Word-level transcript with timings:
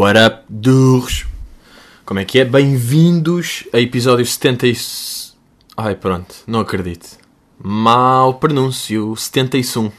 What 0.00 0.16
up, 0.16 0.44
durros? 0.48 1.26
Como 2.04 2.20
é 2.20 2.24
que 2.24 2.38
é? 2.38 2.44
Bem-vindos 2.44 3.64
a 3.72 3.80
episódio 3.80 4.24
70 4.24 4.68
e... 4.68 4.76
Ai, 5.76 5.96
pronto, 5.96 6.36
não 6.46 6.60
acredito. 6.60 7.18
Mal 7.58 8.34
pronúncio, 8.34 9.16
71. 9.16 9.90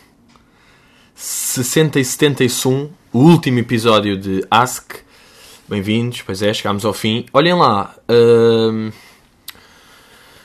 60 1.13 1.99
e 1.99 2.05
71, 2.05 2.89
o 3.11 3.19
último 3.19 3.59
episódio 3.59 4.17
de 4.17 4.47
Ask. 4.49 4.99
Bem-vindos, 5.67 6.21
pois 6.21 6.41
é, 6.41 6.53
chegámos 6.53 6.85
ao 6.85 6.93
fim. 6.93 7.25
Olhem 7.33 7.55
lá, 7.55 7.93
hum, 8.09 8.93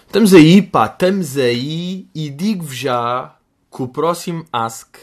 estamos 0.04 0.34
aí, 0.34 0.62
pá, 0.62 0.86
estamos 0.86 1.36
aí 1.36 2.08
e 2.12 2.28
digo-vos 2.28 2.76
já 2.76 3.36
que 3.72 3.82
o 3.84 3.86
próximo 3.86 4.44
Ask, 4.52 4.96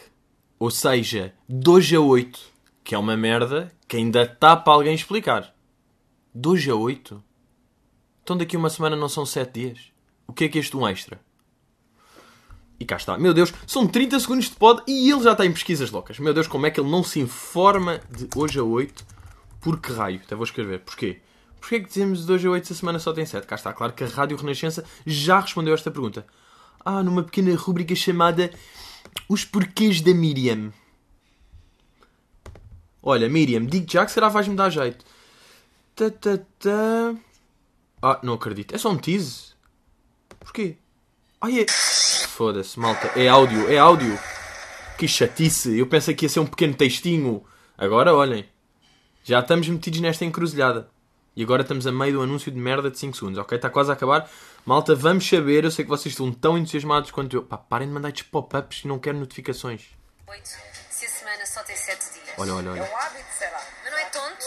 ou 0.60 0.70
seja, 0.70 1.32
2 1.48 1.94
a 1.94 2.02
8, 2.02 2.40
que 2.84 2.94
é 2.94 2.98
uma 2.98 3.16
merda 3.16 3.72
que 3.92 3.98
ainda 3.98 4.22
está 4.22 4.56
para 4.56 4.72
alguém 4.72 4.96
explicar. 4.96 5.54
2 6.34 6.70
a 6.70 6.76
8? 6.76 7.22
Então 8.24 8.38
daqui 8.38 8.56
uma 8.56 8.70
semana 8.70 8.96
não 8.96 9.10
são 9.10 9.26
7 9.26 9.52
dias. 9.52 9.92
O 10.26 10.32
que 10.32 10.46
é 10.46 10.48
que 10.48 10.58
é 10.58 10.62
este 10.62 10.78
um 10.78 10.88
extra? 10.88 11.20
E 12.80 12.86
cá 12.86 12.96
está. 12.96 13.18
Meu 13.18 13.34
Deus, 13.34 13.54
são 13.68 13.86
30 13.86 14.18
segundos 14.22 14.46
de 14.46 14.56
pod 14.56 14.82
e 14.88 15.12
ele 15.12 15.22
já 15.22 15.34
está 15.34 15.46
em 15.46 15.52
pesquisas 15.52 15.92
loucas. 15.92 16.20
Meu 16.20 16.34
Deus, 16.34 16.48
como 16.48 16.66
é 16.66 16.72
que 16.72 16.80
ele 16.80 16.90
não 16.90 17.04
se 17.04 17.20
informa 17.20 18.00
de 18.10 18.30
hoje 18.34 18.60
a 18.60 18.64
8? 18.64 19.06
Por 19.60 19.78
que 19.78 19.92
raio? 19.92 20.22
Até 20.24 20.36
vou 20.36 20.46
escrever. 20.46 20.80
Porquê? 20.80 21.20
Porquê 21.60 21.76
é 21.76 21.80
que 21.82 21.88
dizemos 21.88 22.26
de 22.26 22.32
hoje 22.32 22.48
a 22.48 22.52
8 22.52 22.68
se 22.68 22.72
a 22.72 22.76
semana 22.78 22.98
só 22.98 23.12
tem 23.12 23.26
7? 23.26 23.46
Cá 23.46 23.56
está. 23.56 23.74
Claro 23.74 23.92
que 23.92 24.06
a 24.06 24.08
Rádio 24.08 24.38
Renascença 24.38 24.86
já 25.06 25.42
respondeu 25.42 25.74
a 25.74 25.76
esta 25.76 25.92
pergunta. 25.92 26.26
Ah, 26.86 27.04
numa 27.04 27.24
pequena 27.24 27.54
rubrica 27.58 27.94
chamada 27.94 28.52
Os 29.28 29.44
Porquês 29.44 30.00
da 30.00 30.14
Miriam. 30.14 30.72
Olha, 33.04 33.28
Miriam, 33.28 33.66
digo 33.66 33.86
já 33.90 34.06
que 34.06 34.12
será 34.12 34.30
vais-me 34.30 34.56
dar 34.56 34.70
jeito. 34.70 35.04
Ta, 35.96 36.10
ta, 36.10 36.38
ta. 36.60 37.16
Ah, 38.02 38.20
não 38.24 38.34
acredito. 38.34 38.76
É 38.76 38.78
só 38.78 38.90
um 38.90 38.98
tease? 38.98 39.54
Porquê? 40.40 40.78
Ai, 41.40 41.62
é... 41.62 41.66
Foda-se, 42.28 42.80
malta. 42.80 43.08
É 43.16 43.28
áudio, 43.28 43.70
é 43.72 43.78
áudio. 43.78 44.18
Que 44.98 45.08
chatice. 45.08 45.78
Eu 45.78 45.88
pensei 45.88 46.14
que 46.14 46.26
ia 46.26 46.30
ser 46.30 46.40
um 46.40 46.46
pequeno 46.46 46.74
textinho. 46.74 47.44
Agora, 47.78 48.14
olhem. 48.14 48.46
Já 49.24 49.40
estamos 49.40 49.68
metidos 49.68 50.00
nesta 50.00 50.26
encruzilhada. 50.26 50.90
E 51.36 51.44
agora 51.44 51.62
estamos 51.62 51.88
a 51.88 51.92
meio 51.92 52.14
do 52.14 52.22
anúncio 52.22 52.52
de 52.52 52.60
merda 52.60 52.92
de 52.92 53.00
5 53.00 53.16
segundos, 53.16 53.40
ok? 53.40 53.56
Está 53.56 53.70
quase 53.70 53.90
a 53.90 53.94
acabar. 53.94 54.30
Malta, 54.66 54.94
vamos 54.94 55.28
saber. 55.28 55.64
Eu 55.64 55.72
sei 55.72 55.86
que 55.86 55.90
vocês 55.90 56.14
estão 56.14 56.32
tão 56.32 56.58
entusiasmados 56.58 57.10
quanto 57.12 57.36
eu. 57.36 57.44
Pá, 57.44 57.58
parem 57.58 57.88
de 57.88 57.94
mandar 57.94 58.10
estes 58.10 58.24
pop-ups 58.24 58.84
não 58.84 59.00
quero 59.00 59.18
notificações. 59.18 59.90
8, 60.28 60.50
se 61.02 61.06
a 61.06 61.10
semana 61.10 61.46
só 61.46 61.64
tem 61.64 61.76
7 61.76 62.14
dias. 62.14 62.36
Olha, 62.38 62.54
olha, 62.56 62.68
É 62.68 62.72
olha. 62.72 62.82
um 62.84 62.98
hábito, 62.98 63.26
sei 63.38 63.50
lá. 63.50 63.62
Mas 63.84 63.92
não 63.92 64.00
é 64.00 64.06
tonto? 64.06 64.46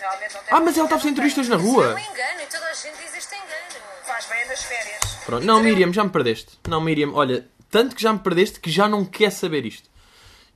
Realmente 0.00 0.34
não 0.34 0.42
tem 0.42 0.54
Ah, 0.56 0.60
mas 0.60 0.76
ela 0.76 0.86
estava 0.86 1.02
sem 1.02 1.14
turistas 1.14 1.48
na 1.48 1.54
É 1.56 1.58
rua. 1.58 1.94
um 1.94 1.98
engano 1.98 2.40
e 2.42 2.46
toda 2.46 2.66
a 2.66 2.74
gente 2.74 2.96
diz 2.98 3.14
este 3.16 3.34
engano. 3.36 3.84
Faz 4.04 4.26
bem 4.26 4.46
nas 4.48 4.62
férias. 4.64 5.00
Pronto. 5.24 5.44
Não, 5.46 5.62
Miriam, 5.62 5.92
já 5.92 6.02
me 6.02 6.10
perdeste. 6.10 6.58
Não, 6.68 6.80
Miriam, 6.80 7.12
olha, 7.12 7.46
tanto 7.70 7.94
que 7.94 8.02
já 8.02 8.12
me 8.12 8.18
perdeste 8.18 8.58
que 8.58 8.70
já 8.70 8.88
não 8.88 9.04
quer 9.04 9.30
saber 9.30 9.64
isto. 9.64 9.88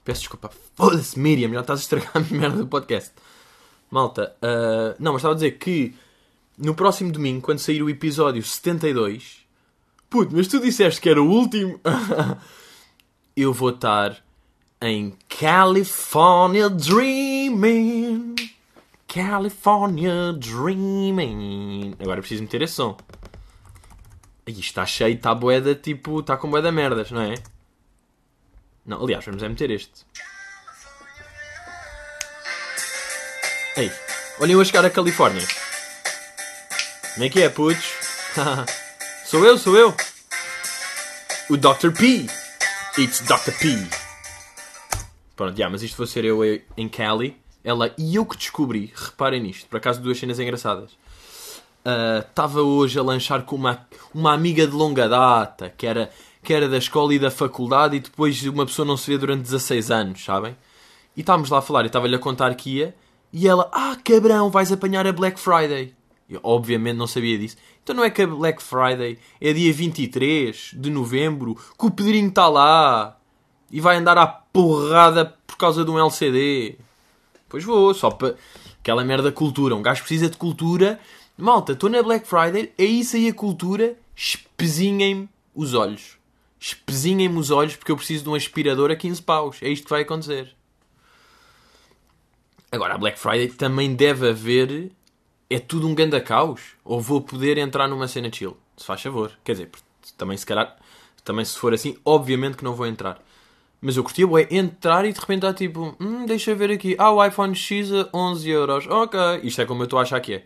Peço 0.05 0.21
desculpa. 0.23 0.51
Foda-se, 0.75 1.19
Miriam, 1.19 1.53
já 1.53 1.61
estás 1.61 1.81
a 1.81 1.83
estragar 1.83 2.11
a 2.17 2.21
merda 2.21 2.59
do 2.59 2.67
podcast. 2.67 3.13
Malta, 3.91 4.35
ah, 4.43 4.97
não, 4.99 5.13
mas 5.13 5.21
estava 5.21 5.33
a 5.35 5.37
dizer 5.37 5.53
que 5.59 5.95
no 6.59 6.75
próximo 6.75 7.13
domingo, 7.13 7.41
quando 7.43 7.59
sair 7.61 7.83
o 7.83 7.91
episódio 7.91 8.43
72, 8.43 9.47
puto, 10.11 10.35
mas 10.35 10.49
tu 10.49 10.59
disseste 10.59 11.01
que 11.01 11.09
era 11.09 11.23
o 11.23 11.29
último. 11.31 11.81
eu 13.37 13.53
vou 13.53 13.71
estar 13.71 14.25
em 14.81 15.17
California 15.29 16.69
Dreaming. 16.69 18.35
California 19.09 20.33
Dreaming. 20.33 21.97
Agora 22.01 22.21
preciso 22.21 22.43
meter 22.43 22.63
esse 22.63 22.75
som. 22.75 22.97
Ih, 24.47 24.61
está 24.61 24.87
cheio, 24.87 25.17
está 25.17 25.35
boeda, 25.35 25.75
tipo, 25.75 26.21
está 26.21 26.37
com 26.37 26.51
boeda 26.51 26.71
merdas, 26.71 27.11
não 27.11 27.23
é? 27.23 27.35
Não, 28.85 29.03
aliás, 29.03 29.25
vamos 29.25 29.43
é 29.43 29.49
meter 29.49 29.71
este. 29.71 30.07
Ei, 33.77 33.91
olhem 34.41 34.55
eu 34.55 34.61
a 34.61 34.65
chegar 34.65 34.85
a 34.85 34.91
Califórnia. 34.91 35.47
Como 37.15 37.27
é 37.27 37.29
que 37.29 37.43
é, 37.43 37.49
putos? 37.49 37.93
sou 39.27 39.45
eu, 39.45 39.59
sou 39.59 39.77
eu. 39.77 39.95
O 41.51 41.57
Dr. 41.57 41.91
P. 41.91 42.27
It's 42.99 43.21
Dr. 43.21 43.53
P. 43.59 44.06
Pronto, 45.37 45.57
já, 45.57 45.69
mas 45.69 45.83
isto 45.83 45.97
vou 45.97 46.07
ser 46.07 46.25
eu 46.25 46.41
em 46.77 46.89
Cali. 46.89 47.37
Ela 47.63 47.93
e 47.99 48.15
eu 48.15 48.25
que 48.25 48.37
descobri, 48.37 48.93
reparem 48.95 49.43
nisto, 49.43 49.69
por 49.69 49.77
acaso 49.77 50.01
duas 50.01 50.19
cenas 50.19 50.41
engraçadas. 50.41 50.93
Estava 52.21 52.63
hoje 52.63 52.99
a 52.99 53.03
lanchar 53.03 53.43
com 53.43 53.55
uma, 53.55 53.87
uma 54.15 54.33
amiga 54.33 54.67
de 54.67 54.73
longa 54.73 55.09
data, 55.09 55.73
que 55.77 55.87
era, 55.87 56.11
que 56.43 56.55
era 56.55 56.69
da 56.69 56.79
escola 56.79 57.13
e 57.15 57.19
da 57.19 57.31
faculdade, 57.31 57.97
e 57.97 58.01
depois 58.01 58.43
uma 58.45 58.67
pessoa 58.67 58.87
não 58.87 58.97
se 58.97 59.11
vê 59.11 59.19
durante 59.19 59.43
16 59.43 59.91
anos, 59.91 60.25
sabem? 60.25 60.57
E 61.17 61.21
estávamos 61.21 61.51
lá 61.51 61.59
a 61.59 61.63
falar, 61.63 61.85
e 61.85 61.87
estava-lhe 61.87 62.15
a 62.15 62.21
contar 62.21 62.55
que 62.55 62.79
ia, 62.79 62.95
e 63.33 63.47
ela, 63.47 63.69
ah, 63.73 63.97
cabrão, 64.03 64.49
vais 64.51 64.73
apanhar 64.73 65.07
a 65.07 65.13
Black 65.13 65.39
Friday. 65.39 65.93
Eu, 66.29 66.41
obviamente 66.43 66.97
não 66.97 67.07
sabia 67.07 67.39
disso. 67.39 67.57
Então 67.83 67.95
não 67.95 68.05
é 68.05 68.11
que 68.11 68.23
a 68.23 68.27
Black 68.27 68.63
Friday 68.63 69.19
é 69.41 69.53
dia 69.53 69.73
23 69.73 70.73
de 70.75 70.91
novembro, 70.91 71.57
que 71.79 71.87
o 71.87 71.91
Pedrinho 71.91 72.29
está 72.29 72.49
lá, 72.49 73.16
e 73.71 73.81
vai 73.81 73.97
andar 73.97 74.17
à 74.19 74.27
porrada 74.27 75.35
por 75.47 75.57
causa 75.57 75.85
de 75.85 75.91
um 75.91 75.99
LCD. 75.99 76.77
Pois 77.49 77.65
vou, 77.65 77.95
só 77.95 78.11
para 78.11 78.35
aquela 78.81 79.05
merda 79.05 79.33
cultura. 79.33 79.75
Um 79.75 79.83
gajo 79.83 80.03
precisa 80.03 80.29
de 80.29 80.37
cultura. 80.37 81.01
Malta, 81.37 81.73
estou 81.73 81.91
na 81.91 82.03
Black 82.03 82.27
Friday, 82.27 82.73
é 82.79 82.85
isso 82.85 83.17
aí 83.17 83.29
a 83.29 83.35
cultura. 83.35 83.97
Espezinhem-me 84.15 85.29
os 85.55 85.75
olhos. 85.75 86.17
Espezinhem-me 86.59 87.39
os 87.39 87.51
olhos 87.51 87.77
porque 87.77 87.93
eu 87.93 87.97
preciso 87.97 88.25
de 88.25 88.31
um 88.31 88.35
aspirador 88.35 88.91
a 88.91 88.97
15 88.97 89.23
paus. 89.23 89.59
É 89.63 89.69
isto 89.69 89.85
que 89.85 89.91
vai 89.91 90.03
acontecer. 90.03 90.55
Agora, 92.71 92.95
a 92.95 92.99
Black 92.99 93.19
Friday 93.19 93.49
também 93.49 93.95
deve 93.95 94.29
haver. 94.29 94.91
É 95.49 95.59
tudo 95.59 95.87
um 95.87 95.95
ganda 95.95 96.21
caos? 96.21 96.61
Ou 96.85 97.01
vou 97.01 97.21
poder 97.21 97.59
entrar 97.59 97.87
numa 97.87 98.09
cena 98.09 98.31
chill? 98.33 98.57
Se 98.77 98.85
faz 98.85 99.01
favor. 99.01 99.33
Quer 99.45 99.53
dizer, 99.53 99.71
também 100.17 100.37
se 100.37 100.45
calhar. 100.45 100.77
Também 101.23 101.45
se 101.45 101.59
for 101.59 101.75
assim, 101.75 101.97
obviamente 102.05 102.57
que 102.57 102.65
não 102.65 102.75
vou 102.75 102.87
entrar. 102.87 103.21
Mas 103.81 103.97
eu 103.97 104.03
curtia, 104.03 104.25
é 104.25 104.57
entrar 104.57 105.05
e 105.05 105.13
de 105.13 105.21
repente 105.21 105.45
está 105.45 105.53
tipo, 105.53 105.95
hum, 106.01 106.27
deixa 106.27 106.51
eu 106.51 106.57
ver 106.57 106.71
aqui, 106.71 106.97
ah, 106.99 107.11
o 107.11 107.25
iPhone 107.25 107.55
X 107.55 107.93
a 107.93 108.09
11 108.13 108.49
euros, 108.49 108.87
ok, 108.87 109.21
isto 109.43 109.61
é 109.61 109.67
como 109.67 109.83
eu 109.83 109.85
estou 109.85 109.99
a 109.99 110.03
achar 110.03 110.21
que 110.21 110.35
é. 110.35 110.45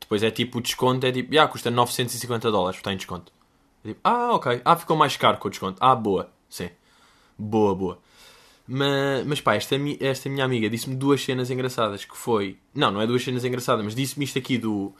Depois 0.00 0.22
é 0.22 0.30
tipo, 0.30 0.58
o 0.58 0.60
desconto 0.60 1.06
é 1.06 1.12
tipo, 1.12 1.38
ah, 1.38 1.48
custa 1.48 1.70
950 1.70 2.50
dólares, 2.50 2.78
está 2.78 2.92
em 2.92 2.96
desconto. 2.96 3.32
É 3.84 3.88
tipo, 3.88 4.00
ah, 4.04 4.34
ok, 4.34 4.60
ah, 4.64 4.76
ficou 4.76 4.96
mais 4.96 5.16
caro 5.16 5.38
com 5.38 5.48
o 5.48 5.50
desconto, 5.50 5.78
ah, 5.80 5.94
boa, 5.94 6.30
sim, 6.48 6.70
boa, 7.38 7.74
boa. 7.74 7.98
Mas, 8.66 9.26
mas 9.26 9.40
pá, 9.40 9.54
esta, 9.54 9.76
esta 10.00 10.28
minha 10.28 10.44
amiga 10.44 10.68
disse-me 10.68 10.94
duas 10.94 11.24
cenas 11.24 11.50
engraçadas, 11.50 12.04
que 12.04 12.16
foi, 12.16 12.58
não, 12.74 12.90
não 12.90 13.00
é 13.00 13.06
duas 13.06 13.24
cenas 13.24 13.44
engraçadas, 13.44 13.82
mas 13.82 13.94
disse-me 13.94 14.26
isto 14.26 14.38
aqui 14.38 14.58
do, 14.58 14.92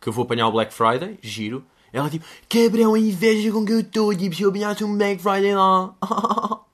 que 0.00 0.08
eu 0.08 0.12
vou 0.12 0.24
apanhar 0.24 0.46
o 0.48 0.52
Black 0.52 0.72
Friday, 0.74 1.18
giro. 1.22 1.64
Ela 1.90 2.10
tipo, 2.10 2.26
cabrão, 2.48 2.94
a 2.94 2.98
inveja 2.98 3.50
com 3.50 3.64
que 3.64 3.72
eu 3.72 3.80
estou, 3.80 4.14
tipo, 4.14 4.34
se 4.34 4.42
eu 4.42 4.50
apanhasse 4.50 4.84
um 4.84 4.96
Black 4.98 5.22
Friday 5.22 5.54
lá. 5.54 5.94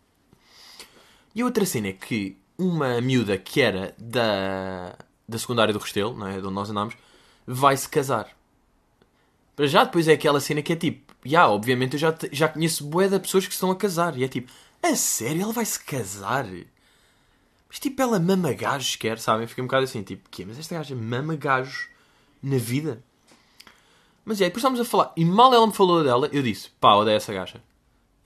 E 1.41 1.43
outra 1.43 1.65
cena 1.65 1.89
é 1.89 1.95
que 1.95 2.37
uma 2.59 3.01
miúda 3.01 3.39
que 3.39 3.63
era 3.63 3.95
da, 3.97 4.95
da 5.27 5.39
secundária 5.39 5.73
do 5.73 5.79
Restelo, 5.79 6.15
não 6.15 6.27
é? 6.27 6.39
De 6.39 6.47
onde 6.47 6.55
nós 6.55 6.69
andámos, 6.69 6.95
vai 7.47 7.75
se 7.79 7.89
casar. 7.89 8.29
Para 9.57 9.67
já, 9.67 9.85
depois 9.85 10.07
é 10.07 10.13
aquela 10.13 10.39
cena 10.39 10.61
que 10.61 10.75
é 10.75 10.77
tipo, 10.77 11.15
já, 11.25 11.49
obviamente 11.49 11.95
eu 11.95 11.99
já, 11.99 12.15
já 12.31 12.47
conheço 12.47 12.85
bué 12.85 13.09
de 13.09 13.19
pessoas 13.19 13.47
que 13.47 13.55
estão 13.55 13.71
a 13.71 13.75
casar. 13.75 14.19
E 14.19 14.25
é 14.25 14.29
tipo, 14.29 14.53
a 14.83 14.95
sério, 14.95 15.41
ela 15.41 15.53
vai 15.55 15.65
se 15.65 15.83
casar? 15.83 16.47
Mas 17.67 17.79
tipo, 17.79 18.03
ela 18.03 18.21
mama 18.21 18.53
gajos, 18.53 18.97
quer, 18.97 19.19
sabem? 19.19 19.47
Fiquei 19.47 19.65
um 19.65 19.67
bocado 19.67 19.85
assim, 19.85 20.03
tipo, 20.03 20.29
quê? 20.31 20.45
Mas 20.47 20.59
esta 20.59 20.75
gaja 20.75 20.95
mama 20.95 21.37
gajos 21.37 21.89
na 22.43 22.59
vida? 22.59 23.03
Mas 24.27 24.43
é, 24.43 24.45
depois 24.45 24.61
estávamos 24.61 24.81
a 24.81 24.85
falar, 24.85 25.11
e 25.17 25.25
mal 25.25 25.55
ela 25.55 25.67
me 25.67 25.73
falou 25.73 26.05
dela, 26.05 26.29
eu 26.35 26.43
disse, 26.43 26.69
pá, 26.79 26.97
odeio 26.97 27.17
essa 27.17 27.33
gaja. 27.33 27.63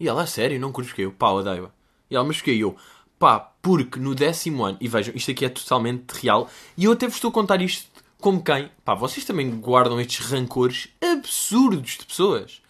E 0.00 0.08
ela, 0.08 0.24
a 0.24 0.26
sério, 0.26 0.58
não 0.58 0.72
curto 0.72 1.00
eu, 1.00 1.12
pá, 1.12 1.30
odeio-a. 1.30 1.70
E 2.10 2.16
ela, 2.16 2.24
mas 2.24 2.38
fiquei 2.38 2.60
eu, 2.60 2.76
pá, 3.24 3.40
porque 3.62 3.98
no 3.98 4.14
décimo 4.14 4.66
ano, 4.66 4.76
e 4.82 4.86
vejam, 4.86 5.14
isto 5.16 5.30
aqui 5.30 5.46
é 5.46 5.48
totalmente 5.48 6.10
real, 6.10 6.46
e 6.76 6.84
eu 6.84 6.92
até 6.92 7.06
vos 7.06 7.14
estou 7.14 7.30
a 7.30 7.32
contar 7.32 7.62
isto 7.62 7.88
como 8.20 8.42
quem, 8.42 8.70
pá, 8.84 8.94
vocês 8.94 9.24
também 9.24 9.50
guardam 9.50 9.98
estes 9.98 10.26
rancores 10.26 10.90
absurdos 11.00 11.92
de 11.92 12.04
pessoas. 12.04 12.60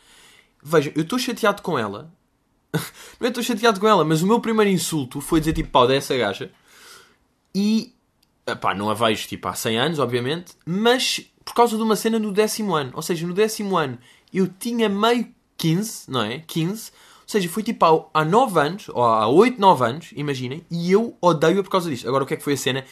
Vejam, 0.63 0.93
eu 0.95 1.03
estou 1.03 1.19
chateado 1.19 1.61
com 1.61 1.77
ela, 1.77 2.09
não 3.19 3.27
é 3.27 3.31
estou 3.31 3.43
chateado 3.43 3.81
com 3.81 3.89
ela, 3.89 4.05
mas 4.05 4.23
o 4.23 4.29
meu 4.29 4.39
primeiro 4.39 4.71
insulto 4.71 5.21
foi 5.21 5.41
dizer 5.41 5.55
tipo, 5.55 5.71
pá, 5.71 5.81
odeio 5.81 5.99
essa 5.99 6.17
gaja, 6.17 6.49
e, 7.53 7.93
pá, 8.61 8.77
não 8.77 8.89
a 8.89 8.95
vejo 8.95 9.27
tipo 9.27 9.49
há 9.49 9.55
100 9.55 9.77
anos, 9.77 9.99
obviamente, 9.99 10.53
mas 10.65 11.21
por 11.45 11.53
causa 11.53 11.77
de 11.77 11.83
uma 11.83 11.97
cena 11.97 12.21
no 12.21 12.31
décimo 12.31 12.77
ano, 12.77 12.93
ou 12.95 13.03
seja, 13.03 13.27
no 13.27 13.35
décimo 13.35 13.77
ano 13.77 13.99
eu 14.33 14.47
tinha 14.47 14.89
meio 14.89 15.35
15, 15.57 16.09
não 16.09 16.23
é? 16.23 16.45
15, 16.47 16.93
ou 17.25 17.29
seja, 17.29 17.49
foi 17.49 17.63
tipo 17.63 17.85
há, 17.85 18.21
há 18.21 18.25
9 18.25 18.61
anos, 18.61 18.89
ou 18.91 19.03
há 19.03 19.27
8, 19.27 19.59
9 19.61 19.85
anos, 19.85 20.11
imaginem, 20.15 20.65
e 20.71 20.93
eu 20.93 21.17
odeio-a 21.21 21.63
por 21.63 21.71
causa 21.71 21.89
disto. 21.89 22.07
Agora, 22.07 22.25
o 22.25 22.27
que 22.27 22.35
é 22.35 22.37
que 22.37 22.45
foi 22.45 22.53
a 22.53 22.57
cena? 22.57 22.85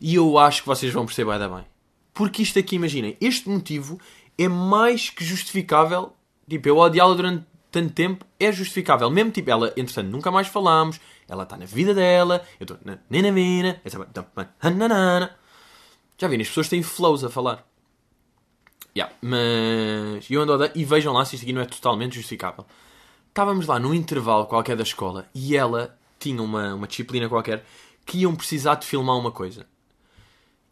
E 0.00 0.14
eu 0.14 0.38
acho 0.38 0.62
que 0.62 0.68
vocês 0.68 0.92
vão 0.92 1.04
perceber 1.06 1.32
ainda 1.32 1.48
bem. 1.48 1.64
Porque 2.12 2.42
isto 2.42 2.58
aqui, 2.58 2.76
imaginem, 2.76 3.16
este 3.20 3.48
motivo 3.48 4.00
é 4.38 4.48
mais 4.48 5.10
que 5.10 5.24
justificável. 5.24 6.12
Tipo, 6.48 6.68
eu 6.68 6.78
odiá-la 6.78 7.14
durante 7.14 7.44
tanto 7.70 7.92
tempo 7.92 8.24
é 8.38 8.52
justificável. 8.52 9.10
Mesmo 9.10 9.30
tipo, 9.32 9.50
ela, 9.50 9.72
entretanto, 9.76 10.08
nunca 10.08 10.30
mais 10.30 10.46
falámos. 10.46 11.00
Ela 11.28 11.42
está 11.42 11.56
na 11.56 11.64
vida 11.64 11.92
dela. 11.92 12.44
Eu 12.60 12.64
estou 12.64 12.78
na 12.84 12.98
nena 13.10 13.32
mina. 13.32 13.80
Já 16.16 16.28
viram, 16.28 16.42
as 16.42 16.48
pessoas 16.48 16.68
têm 16.68 16.82
flows 16.82 17.24
a 17.24 17.30
falar. 17.30 17.66
Yeah, 18.96 19.12
mas 19.20 20.30
eu 20.30 20.40
ando 20.40 20.52
a 20.52 20.56
dar, 20.56 20.70
e 20.76 20.84
vejam 20.84 21.12
lá 21.12 21.24
se 21.24 21.34
isto 21.34 21.42
aqui 21.42 21.52
não 21.52 21.62
é 21.62 21.66
totalmente 21.66 22.14
justificável. 22.14 22.64
Estávamos 23.34 23.66
lá 23.66 23.80
num 23.80 23.92
intervalo 23.92 24.46
qualquer 24.46 24.76
da 24.76 24.84
escola 24.84 25.26
e 25.34 25.56
ela 25.56 25.98
tinha 26.20 26.40
uma, 26.40 26.72
uma 26.76 26.86
disciplina 26.86 27.28
qualquer 27.28 27.64
que 28.06 28.18
iam 28.18 28.32
precisar 28.32 28.76
de 28.76 28.86
filmar 28.86 29.18
uma 29.18 29.32
coisa. 29.32 29.66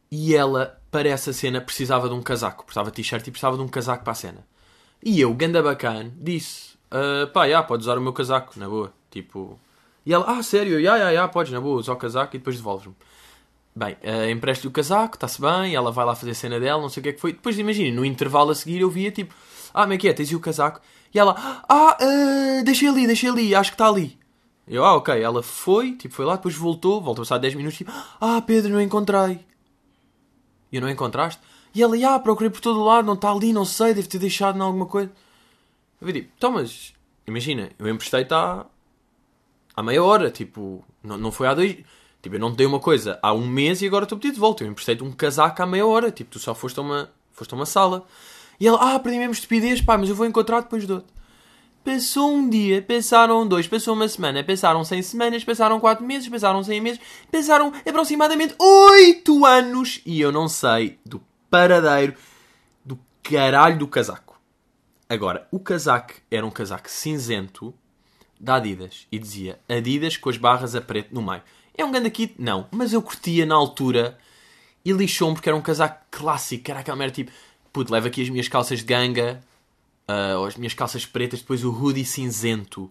E 0.09 0.33
ela, 0.33 0.81
para 0.89 1.09
essa 1.09 1.33
cena, 1.33 1.61
precisava 1.61 2.09
de 2.09 2.15
um 2.15 2.23
casaco. 2.23 2.65
Precisava 2.65 2.93
de 2.93 2.95
t-shirt 2.95 3.27
e 3.27 3.31
precisava 3.33 3.57
de 3.57 3.65
um 3.65 3.67
casaco 3.67 4.05
para 4.05 4.13
a 4.13 4.15
cena. 4.15 4.47
E 5.03 5.21
eu, 5.21 5.35
ganda 5.35 5.61
bacana, 5.61 6.09
disse: 6.17 6.75
uh, 6.87 7.27
pá, 7.33 7.49
já, 7.49 7.65
podes 7.65 7.87
usar 7.87 7.99
o 7.99 8.01
meu 8.01 8.13
casaco, 8.13 8.57
na 8.57 8.69
boa. 8.69 8.93
Tipo. 9.11 9.59
E 10.07 10.15
ela, 10.15 10.25
ah, 10.39 10.41
sério, 10.41 10.81
já, 10.81 10.97
já, 10.97 11.13
já, 11.13 11.27
podes, 11.27 11.53
na 11.53 11.61
boa, 11.61 11.81
usar 11.81 11.95
o 11.95 11.97
casaco 11.97 12.37
e 12.37 12.39
depois 12.39 12.55
devolves-me. 12.55 12.95
Bem, 13.75 13.97
uh, 14.05 14.31
empreste-lhe 14.31 14.69
o 14.69 14.71
casaco, 14.71 15.17
está-se 15.17 15.41
bem, 15.41 15.75
ela 15.75 15.91
vai 15.91 16.07
lá 16.07 16.15
fazer 16.15 16.31
a 16.31 16.35
cena 16.35 16.61
dela, 16.61 16.81
não 16.81 16.89
sei 16.89 17.01
o 17.01 17.03
que 17.03 17.09
é 17.09 17.13
que 17.13 17.21
foi. 17.21 17.33
Depois, 17.33 17.59
imagina, 17.59 17.93
no 17.97 18.05
intervalo 18.05 18.53
a 18.53 18.55
seguir 18.55 18.83
eu 18.83 18.89
via 18.89 19.11
tipo, 19.11 19.35
ah, 19.75 19.81
como 19.81 19.95
é 19.95 19.99
que 19.99 20.07
é, 20.07 20.13
tens 20.13 20.33
o 20.33 20.39
casaco? 20.39 20.81
E 21.15 21.19
ela, 21.19 21.63
ah, 21.69 21.97
uh, 22.01 22.65
deixei 22.65 22.89
ali, 22.89 23.07
deixei 23.07 23.29
ali, 23.29 23.55
acho 23.55 23.71
que 23.71 23.75
está 23.75 23.89
ali. 23.89 24.19
Eu, 24.67 24.85
ah, 24.85 24.97
ok. 24.97 25.21
Ela 25.21 25.43
foi, 25.43 25.93
tipo, 25.93 26.15
foi 26.15 26.25
lá, 26.25 26.37
depois 26.37 26.55
voltou, 26.55 27.01
voltou 27.01 27.23
a 27.23 27.27
passar 27.27 27.39
10 27.39 27.55
minutos, 27.55 27.79
tipo, 27.79 27.93
ah, 28.21 28.41
Pedro, 28.41 28.73
não 28.73 28.81
encontrei. 28.81 29.41
E 30.71 30.77
eu 30.77 30.81
não 30.81 30.89
encontraste? 30.89 31.41
E 31.75 31.83
ela, 31.83 31.97
ah, 32.15 32.19
procurei 32.19 32.51
por 32.51 32.61
todo 32.61 32.83
lado, 32.83 33.05
não 33.05 33.15
está 33.15 33.31
ali, 33.31 33.53
não 33.53 33.65
sei, 33.65 33.95
deve 33.95 34.09
ter 34.09 34.19
deixado 34.19 34.59
em 34.59 34.63
alguma 34.63 34.87
coisa. 34.87 35.11
Eu 36.01 36.07
vi, 36.07 36.15
tipo, 36.15 36.31
então, 36.37 36.53
mas, 36.53 36.95
imagina, 37.27 37.71
eu 37.79 37.89
emprestei-te 37.89 38.33
há, 38.33 38.65
há 39.77 39.83
meia 39.83 40.03
hora, 40.03 40.31
tipo, 40.31 40.85
não, 41.03 41.19
não 41.19 41.33
foi 41.33 41.47
há 41.47 41.55
dois 41.55 41.77
Tipo, 42.23 42.37
eu 42.37 42.41
não 42.41 42.53
te 42.53 42.59
dei 42.59 42.67
uma 42.67 42.79
coisa 42.79 43.19
há 43.21 43.33
um 43.35 43.45
mês 43.45 43.83
e 43.83 43.87
agora 43.87 44.05
estou 44.05 44.17
pedido 44.17 44.35
de 44.35 44.41
volta. 44.41 44.63
Eu 44.63 44.71
emprestei-te 44.71 45.03
um 45.03 45.11
casaco 45.11 45.61
há 45.61 45.67
meia 45.67 45.85
hora. 45.85 46.11
Tipo, 46.13 46.31
tu 46.31 46.39
só 46.39 46.55
foste 46.55 46.79
a 46.79 46.83
uma, 46.83 47.11
foste 47.33 47.53
a 47.53 47.57
uma 47.57 47.67
sala. 47.67 48.07
E 48.63 48.67
ela, 48.69 48.95
ah, 48.95 48.97
perdi 49.01 49.19
mesmo 49.19 49.33
estupidez, 49.33 49.81
pá, 49.81 49.99
mas 49.99 50.09
eu 50.09 50.15
vou 50.15 50.25
encontrar 50.25 50.61
depois 50.61 50.87
de 50.87 50.93
outro. 50.93 51.13
Passou 51.85 52.33
um 52.33 52.49
dia, 52.49 52.81
passaram 52.81 53.45
dois, 53.45 53.67
passou 53.67 53.93
uma 53.93 54.07
semana, 54.07 54.45
passaram 54.45 54.85
seis 54.85 55.07
semanas, 55.07 55.43
passaram 55.43 55.81
quatro 55.81 56.07
meses, 56.07 56.29
passaram 56.29 56.63
seis 56.63 56.81
meses, 56.81 57.01
passaram 57.29 57.73
aproximadamente 57.85 58.55
oito 58.61 59.45
anos 59.45 60.01
e 60.07 60.21
eu 60.21 60.31
não 60.31 60.47
sei 60.47 60.97
do 61.05 61.21
paradeiro 61.51 62.15
do 62.85 62.97
caralho 63.21 63.79
do 63.81 63.89
casaco. 63.89 64.41
Agora, 65.09 65.49
o 65.51 65.59
casaco 65.59 66.15
era 66.31 66.47
um 66.47 66.51
casaco 66.51 66.89
cinzento 66.89 67.75
da 68.39 68.55
Adidas 68.55 69.09
e 69.11 69.19
dizia 69.19 69.59
Adidas 69.69 70.17
com 70.17 70.31
as 70.31 70.37
barras 70.37 70.77
a 70.77 70.81
preto 70.81 71.13
no 71.13 71.21
meio. 71.21 71.43
É 71.77 71.85
um 71.85 71.91
grande 71.91 72.11
kit? 72.11 72.37
Não. 72.39 72.69
Mas 72.71 72.93
eu 72.93 73.03
curtia 73.03 73.45
na 73.45 73.57
altura 73.57 74.17
e 74.85 74.93
lixou-me 74.93 75.35
porque 75.35 75.49
era 75.49 75.59
um 75.59 75.63
casaco 75.63 76.01
clássico. 76.13 76.71
Era 76.71 76.79
aquela 76.79 76.97
merda 76.97 77.15
tipo, 77.15 77.33
puto, 77.73 77.93
leva 77.93 78.09
aqui 78.09 78.23
as 78.23 78.29
minhas 78.29 78.49
calças 78.49 78.81
de 78.81 78.85
ganga, 78.85 79.43
uh, 80.09 80.39
ou 80.39 80.47
as 80.47 80.57
minhas 80.57 80.75
calças 80.75 81.07
pretas, 81.07 81.41
depois 81.41 81.65
o 81.65 81.73
hoodie 81.73 82.05
cinzento, 82.05 82.91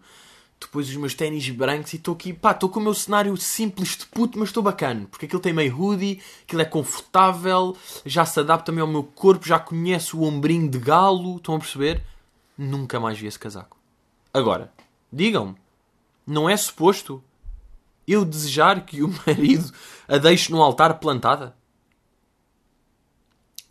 depois 0.59 0.87
os 0.87 0.95
meus 0.95 1.13
ténis 1.13 1.49
brancos 1.49 1.93
e 1.93 1.95
estou 1.97 2.13
aqui, 2.13 2.31
pá, 2.31 2.51
estou 2.51 2.69
com 2.69 2.79
o 2.79 2.83
meu 2.83 2.93
cenário 2.93 3.35
simples 3.35 3.97
de 3.97 4.05
puto, 4.05 4.37
mas 4.37 4.49
estou 4.49 4.61
bacana. 4.61 5.07
Porque 5.09 5.25
aquilo 5.25 5.41
tem 5.41 5.53
meio 5.53 5.75
hoodie, 5.75 6.21
aquilo 6.43 6.61
é 6.61 6.65
confortável, 6.65 7.75
já 8.05 8.25
se 8.25 8.39
adapta 8.39 8.67
também 8.67 8.81
ao 8.81 8.87
meu 8.87 9.03
corpo, 9.03 9.47
já 9.47 9.59
conhece 9.59 10.15
o 10.15 10.21
ombrinho 10.21 10.69
de 10.69 10.77
galo, 10.77 11.37
estão 11.37 11.55
a 11.55 11.59
perceber? 11.59 12.03
Nunca 12.57 12.99
mais 12.99 13.17
vi 13.17 13.25
esse 13.25 13.39
casaco. 13.39 13.75
Agora, 14.33 14.71
digam-me, 15.11 15.55
não 16.25 16.47
é 16.47 16.55
suposto 16.55 17.23
eu 18.07 18.23
desejar 18.23 18.85
que 18.85 19.01
o 19.01 19.09
marido 19.25 19.71
a 20.07 20.17
deixe 20.17 20.51
no 20.51 20.61
altar 20.61 20.99
plantada? 20.99 21.55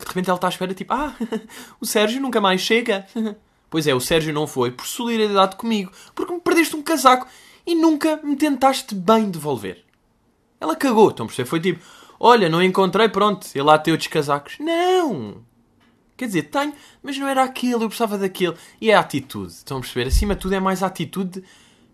De 0.01 0.07
repente 0.07 0.29
ela 0.29 0.37
está 0.37 0.47
à 0.47 0.49
espera, 0.49 0.73
tipo, 0.73 0.93
ah, 0.93 1.15
o 1.79 1.85
Sérgio 1.85 2.21
nunca 2.21 2.41
mais 2.41 2.61
chega. 2.61 3.05
Pois 3.71 3.87
é, 3.87 3.95
o 3.95 4.01
Sérgio 4.01 4.33
não 4.33 4.45
foi 4.45 4.69
por 4.69 4.85
solidariedade 4.85 5.55
comigo, 5.55 5.93
porque 6.13 6.33
me 6.33 6.41
perdeste 6.41 6.75
um 6.75 6.83
casaco 6.83 7.25
e 7.65 7.73
nunca 7.73 8.19
me 8.21 8.35
tentaste 8.35 8.93
bem 8.93 9.31
devolver. 9.31 9.85
Ela 10.59 10.75
cagou, 10.75 11.07
a 11.07 11.13
perceber? 11.13 11.47
Foi 11.47 11.61
tipo, 11.61 11.79
olha, 12.19 12.49
não 12.49 12.61
encontrei, 12.61 13.07
pronto, 13.07 13.47
ele 13.55 13.63
lá 13.63 13.79
tem 13.79 13.93
outros 13.93 14.09
casacos. 14.09 14.57
Não! 14.59 15.37
Quer 16.17 16.25
dizer, 16.25 16.43
tenho, 16.49 16.73
mas 17.01 17.17
não 17.17 17.29
era 17.29 17.43
aquele, 17.43 17.75
eu 17.75 17.87
precisava 17.87 18.17
daquele. 18.17 18.57
E 18.81 18.91
é 18.91 18.93
a 18.93 18.99
atitude, 18.99 19.53
estão 19.53 19.77
a 19.77 19.79
perceber? 19.79 20.09
Acima 20.09 20.35
de 20.35 20.41
tudo 20.41 20.53
é 20.53 20.59
mais 20.59 20.83
a 20.83 20.87
atitude 20.87 21.41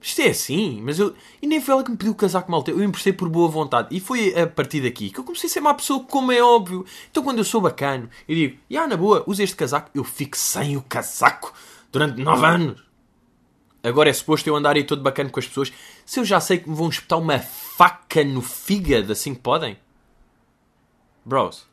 isto 0.02 0.22
é 0.22 0.30
assim, 0.30 0.80
mas 0.82 1.00
eu. 1.00 1.16
E 1.42 1.48
nem 1.48 1.60
foi 1.60 1.74
ela 1.74 1.84
que 1.84 1.92
me 1.92 1.98
pediu 1.98 2.14
o 2.14 2.16
casaco 2.16 2.52
mal 2.52 2.64
Eu 2.68 2.84
emprestei 2.84 3.12
por 3.12 3.28
boa 3.30 3.48
vontade. 3.48 3.90
E 3.92 4.00
foi 4.00 4.34
a 4.40 4.46
partir 4.46 4.82
daqui 4.82 5.10
que 5.10 5.20
eu 5.20 5.24
comecei 5.24 5.50
a 5.50 5.54
ser 5.54 5.60
má 5.60 5.74
pessoa, 5.74 6.04
como 6.04 6.32
é 6.32 6.42
óbvio. 6.42 6.86
Então 7.10 7.24
quando 7.24 7.40
eu 7.40 7.44
sou 7.44 7.62
bacano 7.62 8.10
e 8.28 8.36
digo, 8.36 8.58
e 8.70 8.78
ah, 8.78 8.88
na 8.88 8.96
boa, 8.96 9.24
usa 9.26 9.44
este 9.44 9.56
casaco, 9.56 9.90
eu 9.94 10.04
fico 10.04 10.38
sem 10.38 10.78
o 10.78 10.82
casaco 10.82 11.54
durante 11.92 12.22
nove 12.22 12.46
anos. 12.46 12.88
Agora 13.84 14.10
é 14.10 14.14
suposto 14.14 14.48
eu 14.50 14.56
andar 14.56 14.76
aí 14.76 14.84
todo 14.84 15.02
bacana 15.02 15.30
com 15.30 15.40
as 15.40 15.48
pessoas. 15.48 15.72
Se 16.06 16.20
eu 16.20 16.26
já 16.26 16.40
sei 16.40 16.60
que 16.60 16.70
me 16.70 16.76
vão 16.76 16.90
espetar 16.90 17.18
uma 17.18 17.40
faca 17.40 18.24
no 18.24 18.42
fígado 18.42 19.12
assim 19.12 19.34
que 19.34 19.42
podem. 19.42 19.78
Bros. 21.26 21.66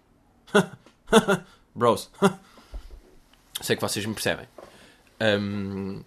Bros. 1.75 2.11
sei 3.61 3.77
que 3.77 3.82
vocês 3.82 4.05
me 4.06 4.15
percebem. 4.15 4.47
Um, 5.20 6.03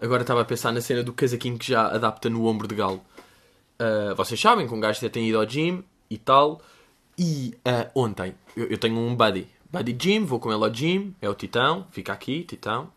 Agora 0.00 0.22
estava 0.22 0.42
a 0.42 0.44
pensar 0.44 0.72
na 0.72 0.80
cena 0.80 1.02
do 1.02 1.12
casaquinho 1.12 1.58
que 1.58 1.68
já 1.68 1.88
adapta 1.88 2.30
no 2.30 2.46
ombro 2.46 2.68
de 2.68 2.74
galo. 2.74 3.02
Uh, 3.80 4.14
vocês 4.14 4.40
sabem 4.40 4.66
que 4.66 4.74
um 4.74 4.80
gajo 4.80 5.00
já 5.00 5.08
tem 5.08 5.28
ido 5.28 5.38
ao 5.38 5.46
gym 5.46 5.82
e 6.08 6.16
tal. 6.16 6.60
E 7.18 7.54
uh, 7.66 8.00
ontem 8.00 8.34
eu, 8.56 8.66
eu, 8.66 8.78
tenho 8.78 8.96
um 8.96 9.14
buddy. 9.14 9.48
Buddy 9.72 9.92
gym, 9.92 10.24
vou 10.24 10.38
com 10.38 10.52
ele 10.52 10.62
ao 10.62 10.70
gym. 10.70 11.14
É 11.20 11.28
o 11.28 11.34
Titão. 11.34 11.86
Fica 11.90 12.12
aqui, 12.12 12.44
Titão. 12.44 12.92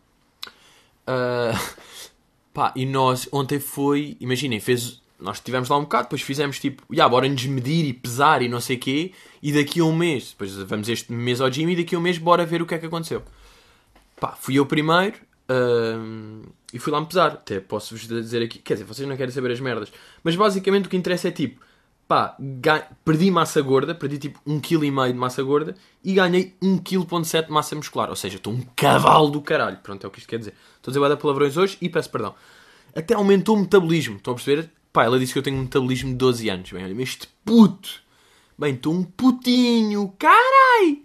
Uh, 1.02 1.58
pá, 2.54 2.72
e 2.76 2.86
nós 2.86 3.28
ontem 3.32 3.58
foi. 3.58 4.16
Imaginem, 4.20 4.60
fez. 4.60 5.02
Nós 5.18 5.36
estivemos 5.36 5.68
lá 5.68 5.78
um 5.78 5.82
bocado, 5.82 6.04
depois 6.04 6.20
fizemos 6.20 6.58
tipo, 6.58 6.82
já, 6.90 6.94
yeah, 6.94 7.08
bora 7.08 7.28
nos 7.28 7.46
medir 7.46 7.84
e 7.84 7.92
pesar 7.92 8.42
e 8.42 8.48
não 8.48 8.60
sei 8.60 8.76
o 8.76 8.80
quê. 8.80 9.12
E 9.40 9.52
daqui 9.52 9.78
a 9.78 9.84
um 9.84 9.94
mês, 9.94 10.30
depois 10.30 10.56
vamos 10.56 10.88
este 10.88 11.12
mês 11.12 11.40
ao 11.40 11.48
gym 11.48 11.70
e 11.70 11.76
daqui 11.76 11.94
a 11.94 11.98
um 11.98 12.02
mês 12.02 12.18
bora 12.18 12.44
ver 12.44 12.60
o 12.60 12.66
que 12.66 12.74
é 12.74 12.78
que 12.78 12.86
aconteceu. 12.86 13.22
Pá, 14.18 14.36
fui 14.40 14.56
eu 14.56 14.66
primeiro. 14.66 15.20
Uh, 15.52 16.52
e 16.72 16.78
fui 16.78 16.92
lá 16.92 17.00
me 17.00 17.06
pesar. 17.06 17.32
Até 17.32 17.60
posso-vos 17.60 18.06
dizer 18.06 18.42
aqui. 18.42 18.58
Quer 18.58 18.74
dizer, 18.74 18.84
vocês 18.84 19.06
não 19.06 19.16
querem 19.16 19.32
saber 19.32 19.52
as 19.52 19.60
merdas. 19.60 19.92
Mas 20.24 20.34
basicamente 20.34 20.86
o 20.86 20.88
que 20.88 20.96
interessa 20.96 21.28
é 21.28 21.30
tipo. 21.30 21.60
Pá, 22.08 22.36
perdi 23.04 23.30
massa 23.30 23.62
gorda, 23.62 23.94
perdi 23.94 24.18
tipo 24.18 24.38
1,5 24.46 24.60
kg 24.60 25.12
de 25.12 25.18
massa 25.18 25.42
gorda 25.42 25.74
e 26.04 26.12
ganhei 26.12 26.54
1,7 26.62 26.82
kg 26.82 27.46
de 27.46 27.52
massa 27.52 27.74
muscular. 27.74 28.10
Ou 28.10 28.16
seja, 28.16 28.36
estou 28.36 28.52
um 28.52 28.60
cavalo 28.76 29.30
do 29.30 29.40
caralho. 29.40 29.78
Pronto, 29.82 30.04
é 30.04 30.08
o 30.08 30.10
que 30.10 30.18
isto 30.18 30.28
quer 30.28 30.38
dizer. 30.38 30.54
Estou 30.76 30.90
a 30.90 30.94
dizer 30.94 31.08
dar 31.08 31.16
palavrões 31.16 31.56
hoje 31.56 31.78
e 31.80 31.88
peço 31.88 32.10
perdão. 32.10 32.34
Até 32.94 33.14
aumentou 33.14 33.56
o 33.56 33.60
metabolismo. 33.60 34.16
Estão 34.16 34.32
a 34.32 34.36
perceber? 34.36 34.70
Pá, 34.92 35.04
ela 35.04 35.18
disse 35.18 35.32
que 35.32 35.38
eu 35.38 35.42
tenho 35.42 35.56
um 35.56 35.62
metabolismo 35.62 36.10
de 36.10 36.16
12 36.16 36.48
anos. 36.50 36.70
Bem, 36.70 36.84
olha, 36.84 37.02
este 37.02 37.28
puto. 37.44 38.02
Bem, 38.58 38.74
estou 38.74 38.92
um 38.92 39.04
putinho. 39.04 40.12
Carai! 40.18 41.02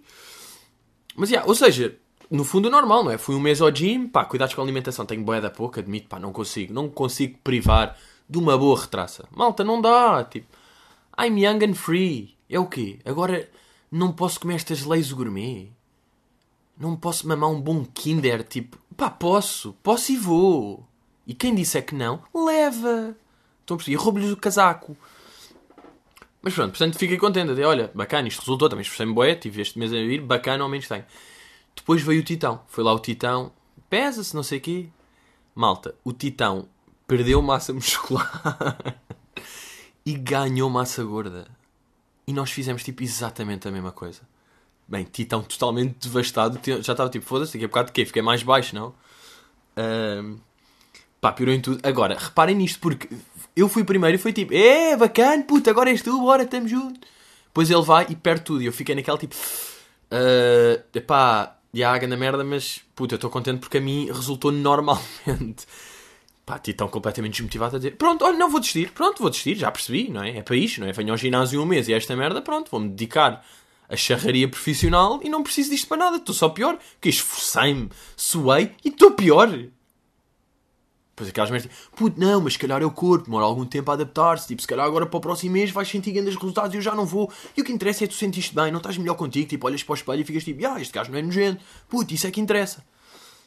Mas, 1.16 1.30
yeah, 1.30 1.48
ou 1.48 1.54
seja, 1.54 1.96
no 2.30 2.44
fundo 2.44 2.70
normal, 2.70 3.04
não 3.04 3.10
é? 3.10 3.18
Fui 3.18 3.34
um 3.34 3.40
mês 3.40 3.60
ao 3.60 3.74
gym, 3.74 4.06
pá, 4.06 4.24
cuidados 4.24 4.54
com 4.54 4.60
a 4.60 4.64
alimentação, 4.64 5.06
tenho 5.06 5.22
boia 5.22 5.40
da 5.40 5.50
pouco, 5.50 5.78
admito, 5.78 6.08
pá, 6.08 6.18
não 6.18 6.32
consigo, 6.32 6.72
não 6.72 6.88
consigo 6.88 7.38
privar 7.42 7.96
de 8.28 8.38
uma 8.38 8.56
boa 8.56 8.78
retraça. 8.78 9.26
Malta, 9.30 9.64
não 9.64 9.80
dá, 9.80 10.22
tipo, 10.24 10.46
I'm 11.18 11.42
young 11.42 11.64
and 11.64 11.74
free. 11.74 12.36
É 12.48 12.58
o 12.58 12.66
quê? 12.66 12.98
Agora 13.04 13.48
não 13.90 14.12
posso 14.12 14.40
comer 14.40 14.56
estas 14.56 14.84
leis 14.84 15.10
gourmet? 15.10 15.72
Não 16.78 16.94
posso 16.94 17.26
mamar 17.26 17.50
um 17.50 17.60
bom 17.60 17.84
Kinder, 17.84 18.44
tipo, 18.44 18.78
pá, 18.96 19.10
posso, 19.10 19.74
posso 19.82 20.12
e 20.12 20.16
vou. 20.16 20.86
E 21.26 21.34
quem 21.34 21.54
disser 21.54 21.84
que 21.84 21.94
não, 21.94 22.22
leva. 22.34 23.16
Estão 23.60 23.74
a 23.74 23.78
perceber? 23.78 23.96
Roubo-lhes 23.96 24.32
o 24.32 24.36
casaco. 24.36 24.96
Mas 26.40 26.54
pronto, 26.54 26.70
portanto 26.70 26.96
fiquei 26.98 27.18
contente. 27.18 27.50
Olha, 27.62 27.90
bacana, 27.94 28.28
isto 28.28 28.40
resultou, 28.40 28.68
também 28.68 28.82
esforcei-me 28.82 29.12
boé, 29.12 29.34
tive 29.34 29.60
este 29.60 29.78
mês 29.78 29.92
a 29.92 29.96
vir, 29.96 30.22
bacana, 30.22 30.62
ao 30.62 30.70
menos 30.70 30.86
tenho. 30.86 31.04
Depois 31.78 32.02
veio 32.02 32.20
o 32.20 32.24
Titão. 32.24 32.60
Foi 32.66 32.82
lá 32.82 32.92
o 32.92 32.98
Titão, 32.98 33.52
pesa-se, 33.88 34.34
não 34.34 34.42
sei 34.42 34.58
o 34.58 34.60
quê. 34.60 34.88
Malta, 35.54 35.94
o 36.04 36.12
Titão 36.12 36.68
perdeu 37.06 37.40
massa 37.40 37.72
muscular 37.74 39.00
e 40.04 40.12
ganhou 40.14 40.68
massa 40.68 41.04
gorda. 41.04 41.46
E 42.26 42.32
nós 42.32 42.50
fizemos 42.50 42.82
tipo 42.82 43.02
exatamente 43.02 43.66
a 43.66 43.70
mesma 43.70 43.92
coisa. 43.92 44.20
Bem, 44.86 45.04
Titão 45.04 45.42
totalmente 45.42 46.08
devastado. 46.08 46.58
Já 46.64 46.92
estava 46.92 47.08
tipo, 47.08 47.24
foda-se, 47.24 47.52
daqui 47.52 47.64
a 47.64 47.68
bocado 47.68 47.86
de 47.86 47.92
quê? 47.92 48.04
Fiquei 48.04 48.22
mais 48.22 48.42
baixo, 48.42 48.74
não? 48.74 48.94
Um, 49.76 50.38
pá, 51.20 51.32
piorou 51.32 51.54
em 51.54 51.60
tudo. 51.60 51.80
Agora, 51.86 52.16
reparem 52.18 52.56
nisto, 52.56 52.80
porque 52.80 53.08
eu 53.54 53.68
fui 53.68 53.84
primeiro 53.84 54.16
e 54.16 54.18
foi 54.18 54.32
tipo, 54.32 54.52
é 54.52 54.96
bacana, 54.96 55.42
puta, 55.44 55.70
agora 55.70 55.90
és 55.90 56.02
tu, 56.02 56.18
bora, 56.20 56.42
estamos 56.42 56.70
juntos. 56.70 57.00
Depois 57.46 57.70
ele 57.70 57.82
vai 57.82 58.06
e 58.08 58.16
perde 58.16 58.44
tudo. 58.44 58.62
E 58.62 58.66
eu 58.66 58.72
fiquei 58.72 58.94
naquela 58.94 59.18
tipo. 59.18 59.34
Uh, 60.10 60.82
epá, 60.94 61.57
já 61.78 61.92
haga 61.92 62.06
na 62.06 62.16
merda, 62.16 62.44
mas 62.44 62.80
puta, 62.94 63.14
eu 63.14 63.16
estou 63.16 63.30
contente 63.30 63.60
porque 63.60 63.78
a 63.78 63.80
mim 63.80 64.06
resultou 64.06 64.52
normalmente. 64.52 65.66
Pá, 66.44 66.58
ti 66.58 66.72
tão 66.72 66.88
completamente 66.88 67.34
desmotivado 67.34 67.76
a 67.76 67.78
dizer: 67.78 67.96
Pronto, 67.96 68.24
olha, 68.24 68.38
não 68.38 68.50
vou 68.50 68.58
desistir, 68.58 68.90
pronto, 68.92 69.20
vou 69.20 69.28
desistir, 69.28 69.54
já 69.54 69.70
percebi, 69.70 70.10
não 70.10 70.22
é? 70.22 70.38
É 70.38 70.42
para 70.42 70.56
isto, 70.56 70.80
não 70.80 70.88
é? 70.88 70.92
Venho 70.92 71.10
ao 71.10 71.16
ginásio 71.16 71.60
um 71.60 71.66
mês 71.66 71.88
e 71.88 71.92
esta 71.92 72.16
merda, 72.16 72.40
pronto, 72.40 72.70
vou-me 72.70 72.88
dedicar 72.88 73.44
a 73.88 73.96
charraria 73.96 74.48
profissional 74.48 75.20
e 75.22 75.28
não 75.28 75.42
preciso 75.42 75.70
disto 75.70 75.88
para 75.88 75.96
nada, 75.96 76.16
estou 76.16 76.34
só 76.34 76.48
pior, 76.48 76.78
que 77.00 77.08
esforcei-me, 77.08 77.90
suei 78.16 78.72
e 78.84 78.88
estou 78.88 79.10
pior. 79.12 79.48
Depois 81.18 81.30
aquelas 81.30 81.50
merdas, 81.50 81.68
tipo, 81.68 81.96
puto, 81.96 82.20
não, 82.20 82.40
mas 82.40 82.52
se 82.52 82.58
calhar 82.60 82.80
é 82.80 82.84
o 82.84 82.92
corpo, 82.92 83.24
demora 83.24 83.44
algum 83.44 83.66
tempo 83.66 83.90
a 83.90 83.94
adaptar-se, 83.94 84.46
tipo, 84.46 84.62
se 84.62 84.68
calhar 84.68 84.86
agora 84.86 85.04
para 85.04 85.16
o 85.16 85.20
próximo 85.20 85.52
mês 85.52 85.68
vais 85.72 85.88
sentir 85.88 86.12
grandes 86.12 86.36
resultados 86.36 86.72
e 86.74 86.76
eu 86.76 86.80
já 86.80 86.94
não 86.94 87.04
vou. 87.04 87.28
E 87.56 87.60
o 87.60 87.64
que 87.64 87.72
interessa 87.72 88.04
é 88.04 88.06
tu 88.06 88.14
sentiste 88.14 88.54
bem, 88.54 88.70
não 88.70 88.78
estás 88.78 88.96
melhor 88.96 89.16
contigo, 89.16 89.48
tipo, 89.48 89.66
olhas 89.66 89.82
para 89.82 89.92
o 89.92 89.96
espelho 89.96 90.20
e 90.20 90.24
ficas 90.24 90.44
tipo, 90.44 90.64
ah, 90.64 90.80
este 90.80 90.94
gajo 90.94 91.10
não 91.10 91.18
é 91.18 91.22
nojento, 91.22 91.60
puto, 91.88 92.14
isso 92.14 92.24
é 92.24 92.30
que 92.30 92.40
interessa. 92.40 92.84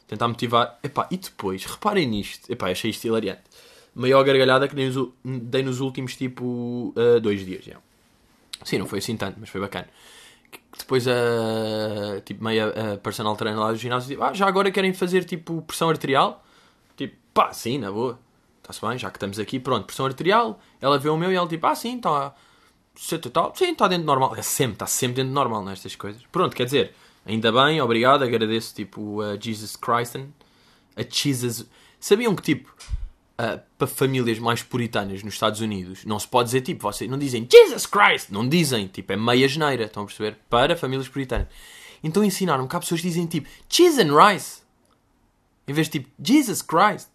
Tentar 0.06 0.28
motivar, 0.28 0.78
epá, 0.82 1.08
e 1.10 1.16
depois, 1.16 1.64
reparem 1.64 2.06
nisto, 2.06 2.52
epá, 2.52 2.70
achei 2.70 2.90
isto 2.90 3.06
hilariante. 3.06 3.40
Maior 3.94 4.22
gargalhada 4.22 4.68
que 4.68 4.76
dei 5.24 5.62
nos 5.62 5.80
últimos, 5.80 6.14
tipo, 6.14 6.92
uh, 6.94 7.20
dois 7.22 7.42
dias, 7.42 7.64
já. 7.64 7.76
Sim, 8.64 8.78
não 8.78 8.86
foi 8.86 8.98
assim 8.98 9.16
tanto, 9.16 9.38
mas 9.40 9.48
foi 9.48 9.62
bacana. 9.62 9.88
Depois 10.78 11.08
a, 11.08 12.20
tipo, 12.22 12.44
meia 12.44 12.68
a 12.68 12.98
personal 12.98 13.34
trainer 13.34 13.58
lá 13.58 13.72
do 13.72 13.78
ginásio, 13.78 14.10
tipo, 14.10 14.22
ah, 14.22 14.34
já 14.34 14.46
agora 14.46 14.70
querem 14.70 14.92
fazer, 14.92 15.24
tipo, 15.24 15.62
pressão 15.62 15.88
arterial? 15.88 16.44
Pá, 17.32 17.52
sim, 17.52 17.78
na 17.78 17.90
boa. 17.90 18.18
Está-se 18.58 18.80
bem, 18.80 18.98
já 18.98 19.10
que 19.10 19.16
estamos 19.16 19.38
aqui, 19.38 19.58
pronto, 19.58 19.86
pressão 19.86 20.06
arterial. 20.06 20.60
Ela 20.80 20.98
vê 20.98 21.08
o 21.08 21.16
meu 21.16 21.32
e 21.32 21.34
ela 21.34 21.48
tipo, 21.48 21.66
ah, 21.66 21.74
sim, 21.74 21.96
está. 21.96 22.34
Tal. 23.32 23.54
Sim, 23.56 23.72
está 23.72 23.88
dentro 23.88 24.04
do 24.04 24.06
normal. 24.06 24.36
É 24.36 24.42
sempre, 24.42 24.74
está 24.74 24.86
sempre 24.86 25.16
dentro 25.16 25.30
do 25.30 25.34
normal 25.34 25.64
nestas 25.64 25.96
coisas. 25.96 26.22
Pronto, 26.30 26.54
quer 26.54 26.64
dizer, 26.64 26.94
ainda 27.24 27.50
bem, 27.50 27.80
obrigado, 27.80 28.22
agradeço 28.22 28.74
tipo 28.74 29.20
a 29.20 29.36
Jesus 29.36 29.76
Christ. 29.76 30.16
A 30.96 31.02
Jesus. 31.02 31.66
Sabiam 31.98 32.34
que 32.36 32.42
tipo, 32.42 32.72
uh, 33.40 33.60
para 33.78 33.86
famílias 33.86 34.38
mais 34.38 34.62
puritanas 34.62 35.22
nos 35.22 35.34
Estados 35.34 35.60
Unidos, 35.60 36.04
não 36.04 36.18
se 36.18 36.28
pode 36.28 36.46
dizer 36.48 36.60
tipo, 36.60 36.82
vocês 36.82 37.10
não 37.10 37.18
dizem 37.18 37.48
Jesus 37.50 37.86
Christ, 37.86 38.30
não 38.30 38.48
dizem, 38.48 38.86
tipo, 38.88 39.12
é 39.12 39.16
meia 39.16 39.48
geneira, 39.48 39.84
estão 39.84 40.02
a 40.02 40.06
perceber? 40.06 40.38
Para 40.48 40.76
famílias 40.76 41.08
puritanas. 41.08 41.48
Então 42.02 42.22
ensinaram 42.22 42.66
que 42.66 42.76
há 42.76 42.80
pessoas 42.80 43.00
que 43.00 43.08
dizem 43.08 43.26
tipo, 43.26 43.48
and 43.48 44.16
rice. 44.16 44.62
Em 45.66 45.72
vez 45.72 45.88
de 45.88 46.00
tipo, 46.00 46.10
Jesus 46.20 46.60
Christ. 46.60 47.08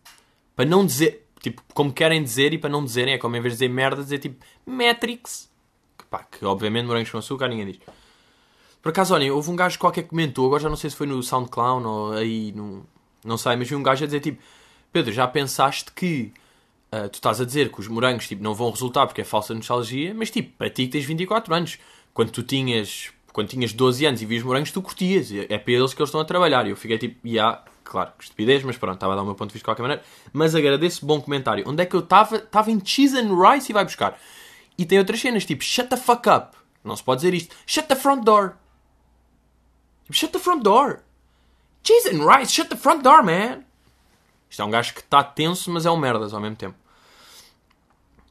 Para 0.57 0.65
não 0.65 0.83
dizer, 0.83 1.27
tipo, 1.39 1.61
como 1.71 1.93
querem 1.93 2.23
dizer 2.23 2.51
e 2.51 2.57
para 2.57 2.71
não 2.71 2.83
dizerem, 2.83 3.13
é 3.13 3.17
como 3.19 3.35
em 3.37 3.41
vez 3.41 3.53
de 3.53 3.59
dizer 3.59 3.69
merda, 3.69 4.01
dizer 4.01 4.17
tipo, 4.17 4.43
Matrix. 4.65 5.47
Que, 5.95 6.03
pá, 6.05 6.23
que 6.23 6.43
obviamente 6.43 6.87
morangos 6.87 7.11
com 7.11 7.19
açúcar, 7.19 7.47
ninguém 7.47 7.67
diz. 7.67 7.79
Por 8.81 8.89
acaso, 8.89 9.13
olhem, 9.13 9.29
houve 9.29 9.51
um 9.51 9.55
gajo 9.55 9.77
qualquer 9.77 10.01
que 10.01 10.09
comentou, 10.09 10.47
agora 10.47 10.63
já 10.63 10.69
não 10.69 10.75
sei 10.75 10.89
se 10.89 10.95
foi 10.95 11.05
no 11.05 11.21
SoundCloud 11.21 11.85
ou 11.85 12.13
aí, 12.13 12.51
no, 12.53 12.83
não 13.23 13.37
sei, 13.37 13.55
mas 13.55 13.69
vi 13.69 13.75
um 13.75 13.83
gajo 13.83 14.03
a 14.03 14.07
dizer 14.07 14.19
tipo, 14.19 14.41
Pedro, 14.91 15.13
já 15.13 15.27
pensaste 15.27 15.91
que 15.91 16.33
uh, 16.91 17.07
tu 17.07 17.15
estás 17.15 17.39
a 17.39 17.45
dizer 17.45 17.71
que 17.71 17.79
os 17.79 17.87
morangos 17.87 18.27
tipo, 18.27 18.41
não 18.41 18.55
vão 18.55 18.71
resultar 18.71 19.05
porque 19.05 19.21
é 19.21 19.23
falsa 19.23 19.53
nostalgia, 19.53 20.11
mas 20.15 20.31
tipo, 20.31 20.57
para 20.57 20.71
ti 20.71 20.85
que 20.85 20.93
tens 20.93 21.05
24 21.05 21.53
anos, 21.53 21.77
quando 22.15 22.31
tu 22.31 22.41
tinhas, 22.41 23.11
quando 23.31 23.47
tinhas 23.47 23.73
12 23.73 24.07
anos 24.07 24.21
e 24.23 24.25
vias 24.25 24.41
morangos, 24.41 24.71
tu 24.71 24.81
curtias, 24.81 25.31
é 25.31 25.59
para 25.59 25.71
eles 25.71 25.93
que 25.93 26.01
eles 26.01 26.09
estão 26.09 26.19
a 26.19 26.25
trabalhar. 26.25 26.65
E 26.65 26.71
eu 26.71 26.75
fiquei 26.75 26.97
tipo, 26.97 27.15
já, 27.27 27.31
yeah, 27.31 27.63
claro, 27.87 28.11
que 28.17 28.23
estupidez, 28.23 28.63
mas 28.63 28.77
pronto, 28.77 28.95
estava 28.95 29.13
a 29.13 29.15
dar 29.15 29.21
o 29.23 29.25
meu 29.25 29.35
ponto 29.35 29.49
de 29.49 29.53
vista 29.53 29.63
de 29.63 29.65
qualquer 29.65 29.81
maneira. 29.81 30.03
Mas 30.31 30.53
agradeço, 30.53 31.05
bom 31.05 31.21
comentário. 31.21 31.63
Onde 31.67 31.83
é 31.83 31.85
que 31.85 31.95
eu 31.95 32.01
estava? 32.01 32.37
Estava 32.37 32.71
em 32.71 32.83
Cheese 32.83 33.17
and 33.17 33.33
Rice 33.35 33.71
e 33.71 33.73
vai 33.73 33.83
buscar. 33.83 34.19
E 34.77 34.85
tem 34.85 34.99
outras 34.99 35.19
cenas, 35.19 35.45
tipo, 35.45 35.63
shut 35.63 35.89
the 35.89 35.97
fuck 35.97 36.29
up. 36.29 36.55
Não 36.83 36.95
se 36.95 37.03
pode 37.03 37.21
dizer 37.21 37.33
isto. 37.33 37.55
Shut 37.65 37.87
the 37.87 37.95
front 37.95 38.23
door. 38.23 38.53
Tipo, 40.03 40.13
shut 40.13 40.31
the 40.31 40.39
front 40.39 40.63
door. 40.63 40.99
Cheese 41.83 42.09
and 42.09 42.25
Rice, 42.25 42.51
shut 42.51 42.69
the 42.69 42.77
front 42.77 43.01
door, 43.01 43.23
man. 43.23 43.63
Isto 44.49 44.61
é 44.61 44.65
um 44.65 44.69
gajo 44.69 44.93
que 44.93 45.01
está 45.01 45.23
tenso, 45.23 45.71
mas 45.71 45.85
é 45.85 45.91
um 45.91 45.97
merdas 45.97 46.33
ao 46.33 46.39
mesmo 46.39 46.55
tempo. 46.55 46.75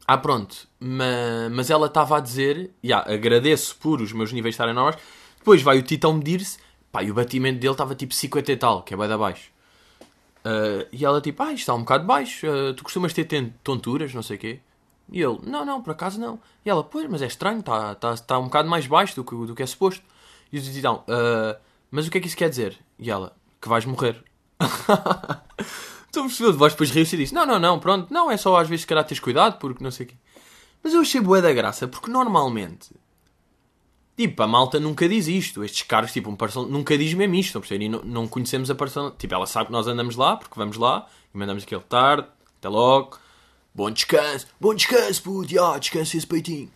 Ah, 0.06 0.16
pronto. 0.16 0.68
Mas, 0.78 1.52
mas 1.52 1.70
ela 1.70 1.86
estava 1.86 2.16
a 2.16 2.20
dizer, 2.20 2.70
yeah, 2.84 3.12
agradeço 3.12 3.76
por 3.76 4.00
os 4.00 4.12
meus 4.12 4.32
níveis 4.32 4.54
estarem 4.54 4.74
normais. 4.74 4.96
Depois 5.38 5.62
vai 5.62 5.78
o 5.78 5.82
Titão 5.82 6.12
medir-se 6.14 6.58
Pá, 6.96 7.02
e 7.02 7.10
o 7.10 7.14
batimento 7.14 7.58
dele 7.58 7.72
estava 7.72 7.94
tipo 7.94 8.14
50 8.14 8.52
e 8.52 8.56
tal, 8.56 8.82
que 8.82 8.94
é 8.94 8.96
bem 8.96 9.06
da 9.06 9.18
baixo. 9.18 9.50
Uh, 10.38 10.88
e 10.90 11.04
ela 11.04 11.20
tipo, 11.20 11.42
ah, 11.42 11.52
isto 11.52 11.58
está 11.58 11.74
um 11.74 11.80
bocado 11.80 12.06
baixo, 12.06 12.46
uh, 12.46 12.72
tu 12.72 12.82
costumas 12.82 13.12
ter 13.12 13.28
tonturas, 13.62 14.14
não 14.14 14.22
sei 14.22 14.36
o 14.36 14.38
quê. 14.38 14.60
E 15.12 15.20
ele, 15.20 15.38
não, 15.42 15.62
não, 15.62 15.82
por 15.82 15.90
acaso 15.90 16.18
não. 16.18 16.40
E 16.64 16.70
ela, 16.70 16.82
pois, 16.82 17.06
mas 17.06 17.20
é 17.20 17.26
estranho, 17.26 17.58
está 17.60 17.94
tá, 17.96 18.16
tá 18.16 18.38
um 18.38 18.44
bocado 18.44 18.66
mais 18.70 18.86
baixo 18.86 19.14
do 19.14 19.24
que, 19.24 19.34
do 19.34 19.54
que 19.54 19.62
é 19.62 19.66
suposto. 19.66 20.02
E 20.50 20.56
eu 20.56 20.62
disse, 20.62 20.78
então, 20.78 21.04
uh, 21.06 21.60
mas 21.90 22.06
o 22.06 22.10
que 22.10 22.16
é 22.16 22.20
que 22.22 22.28
isso 22.28 22.36
quer 22.36 22.48
dizer? 22.48 22.78
E 22.98 23.10
ela, 23.10 23.36
que 23.60 23.68
vais 23.68 23.84
morrer. 23.84 24.24
Estou 26.06 26.22
a 26.22 26.26
perceber, 26.28 26.52
vais 26.52 26.72
depois 26.72 26.90
rir-se 26.90 27.14
e 27.14 27.18
disse, 27.18 27.34
não, 27.34 27.44
não, 27.44 27.58
não, 27.58 27.78
pronto, 27.78 28.10
não, 28.10 28.30
é 28.30 28.38
só 28.38 28.56
às 28.56 28.70
vezes 28.70 28.82
se 28.82 28.86
calhar 28.86 29.04
teres 29.04 29.20
cuidado, 29.20 29.58
porque 29.58 29.84
não 29.84 29.90
sei 29.90 30.06
o 30.06 30.08
quê. 30.08 30.14
Mas 30.82 30.94
eu 30.94 31.02
achei 31.02 31.20
bué 31.20 31.42
da 31.42 31.52
graça, 31.52 31.86
porque 31.86 32.10
normalmente 32.10 32.88
Tipo, 34.16 34.42
a 34.42 34.46
malta 34.46 34.80
nunca 34.80 35.06
diz 35.06 35.28
isto. 35.28 35.62
Estes 35.62 35.82
caras, 35.82 36.10
tipo, 36.10 36.30
um 36.30 36.36
personal, 36.36 36.68
nunca 36.68 36.96
diz 36.96 37.12
mesmo 37.12 37.34
isto, 37.34 37.58
estão 37.58 37.76
E 37.76 37.88
não, 37.88 38.02
não 38.02 38.26
conhecemos 38.26 38.70
a 38.70 38.74
personal. 38.74 39.10
Tipo, 39.10 39.34
ela 39.34 39.46
sabe 39.46 39.66
que 39.66 39.72
nós 39.72 39.86
andamos 39.86 40.16
lá, 40.16 40.36
porque 40.36 40.54
vamos 40.56 40.78
lá, 40.78 41.06
e 41.34 41.38
mandamos 41.38 41.64
aquele 41.64 41.82
tarde, 41.82 42.26
até 42.58 42.68
logo, 42.68 43.18
bom 43.74 43.90
descanso, 43.90 44.46
bom 44.58 44.74
descanso, 44.74 45.22
puto, 45.22 45.52
yeah, 45.52 45.78
descansa 45.78 46.16
esse 46.16 46.26
peitinho. 46.26 46.70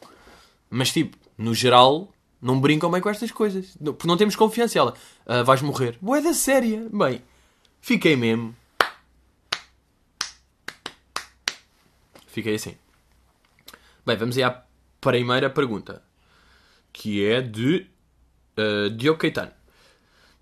Mas, 0.69 0.93
tipo, 0.93 1.17
no 1.39 1.55
geral, 1.55 2.13
não 2.43 2.61
brincam 2.61 2.91
bem 2.91 3.01
com 3.01 3.09
estas 3.09 3.31
coisas. 3.31 3.75
Porque 3.83 4.07
não 4.07 4.19
temos 4.19 4.37
confiança. 4.37 4.79
Ela, 4.79 4.95
ah, 5.27 5.43
vais 5.43 5.63
morrer. 5.63 5.97
Boeda 6.01 6.35
séria. 6.35 6.87
Bem, 6.93 7.23
fiquei 7.81 8.17
mesmo. 8.17 8.55
Fiquei 12.27 12.55
assim. 12.55 12.77
Bem, 14.05 14.17
vamos 14.17 14.37
aí 14.37 14.43
à 14.43 14.63
primeira 15.01 15.49
pergunta 15.49 16.10
que 16.93 17.25
é 17.25 17.41
de 17.41 17.87
uh, 18.59 18.91
Diogo 18.91 19.19
Caetano. 19.19 19.53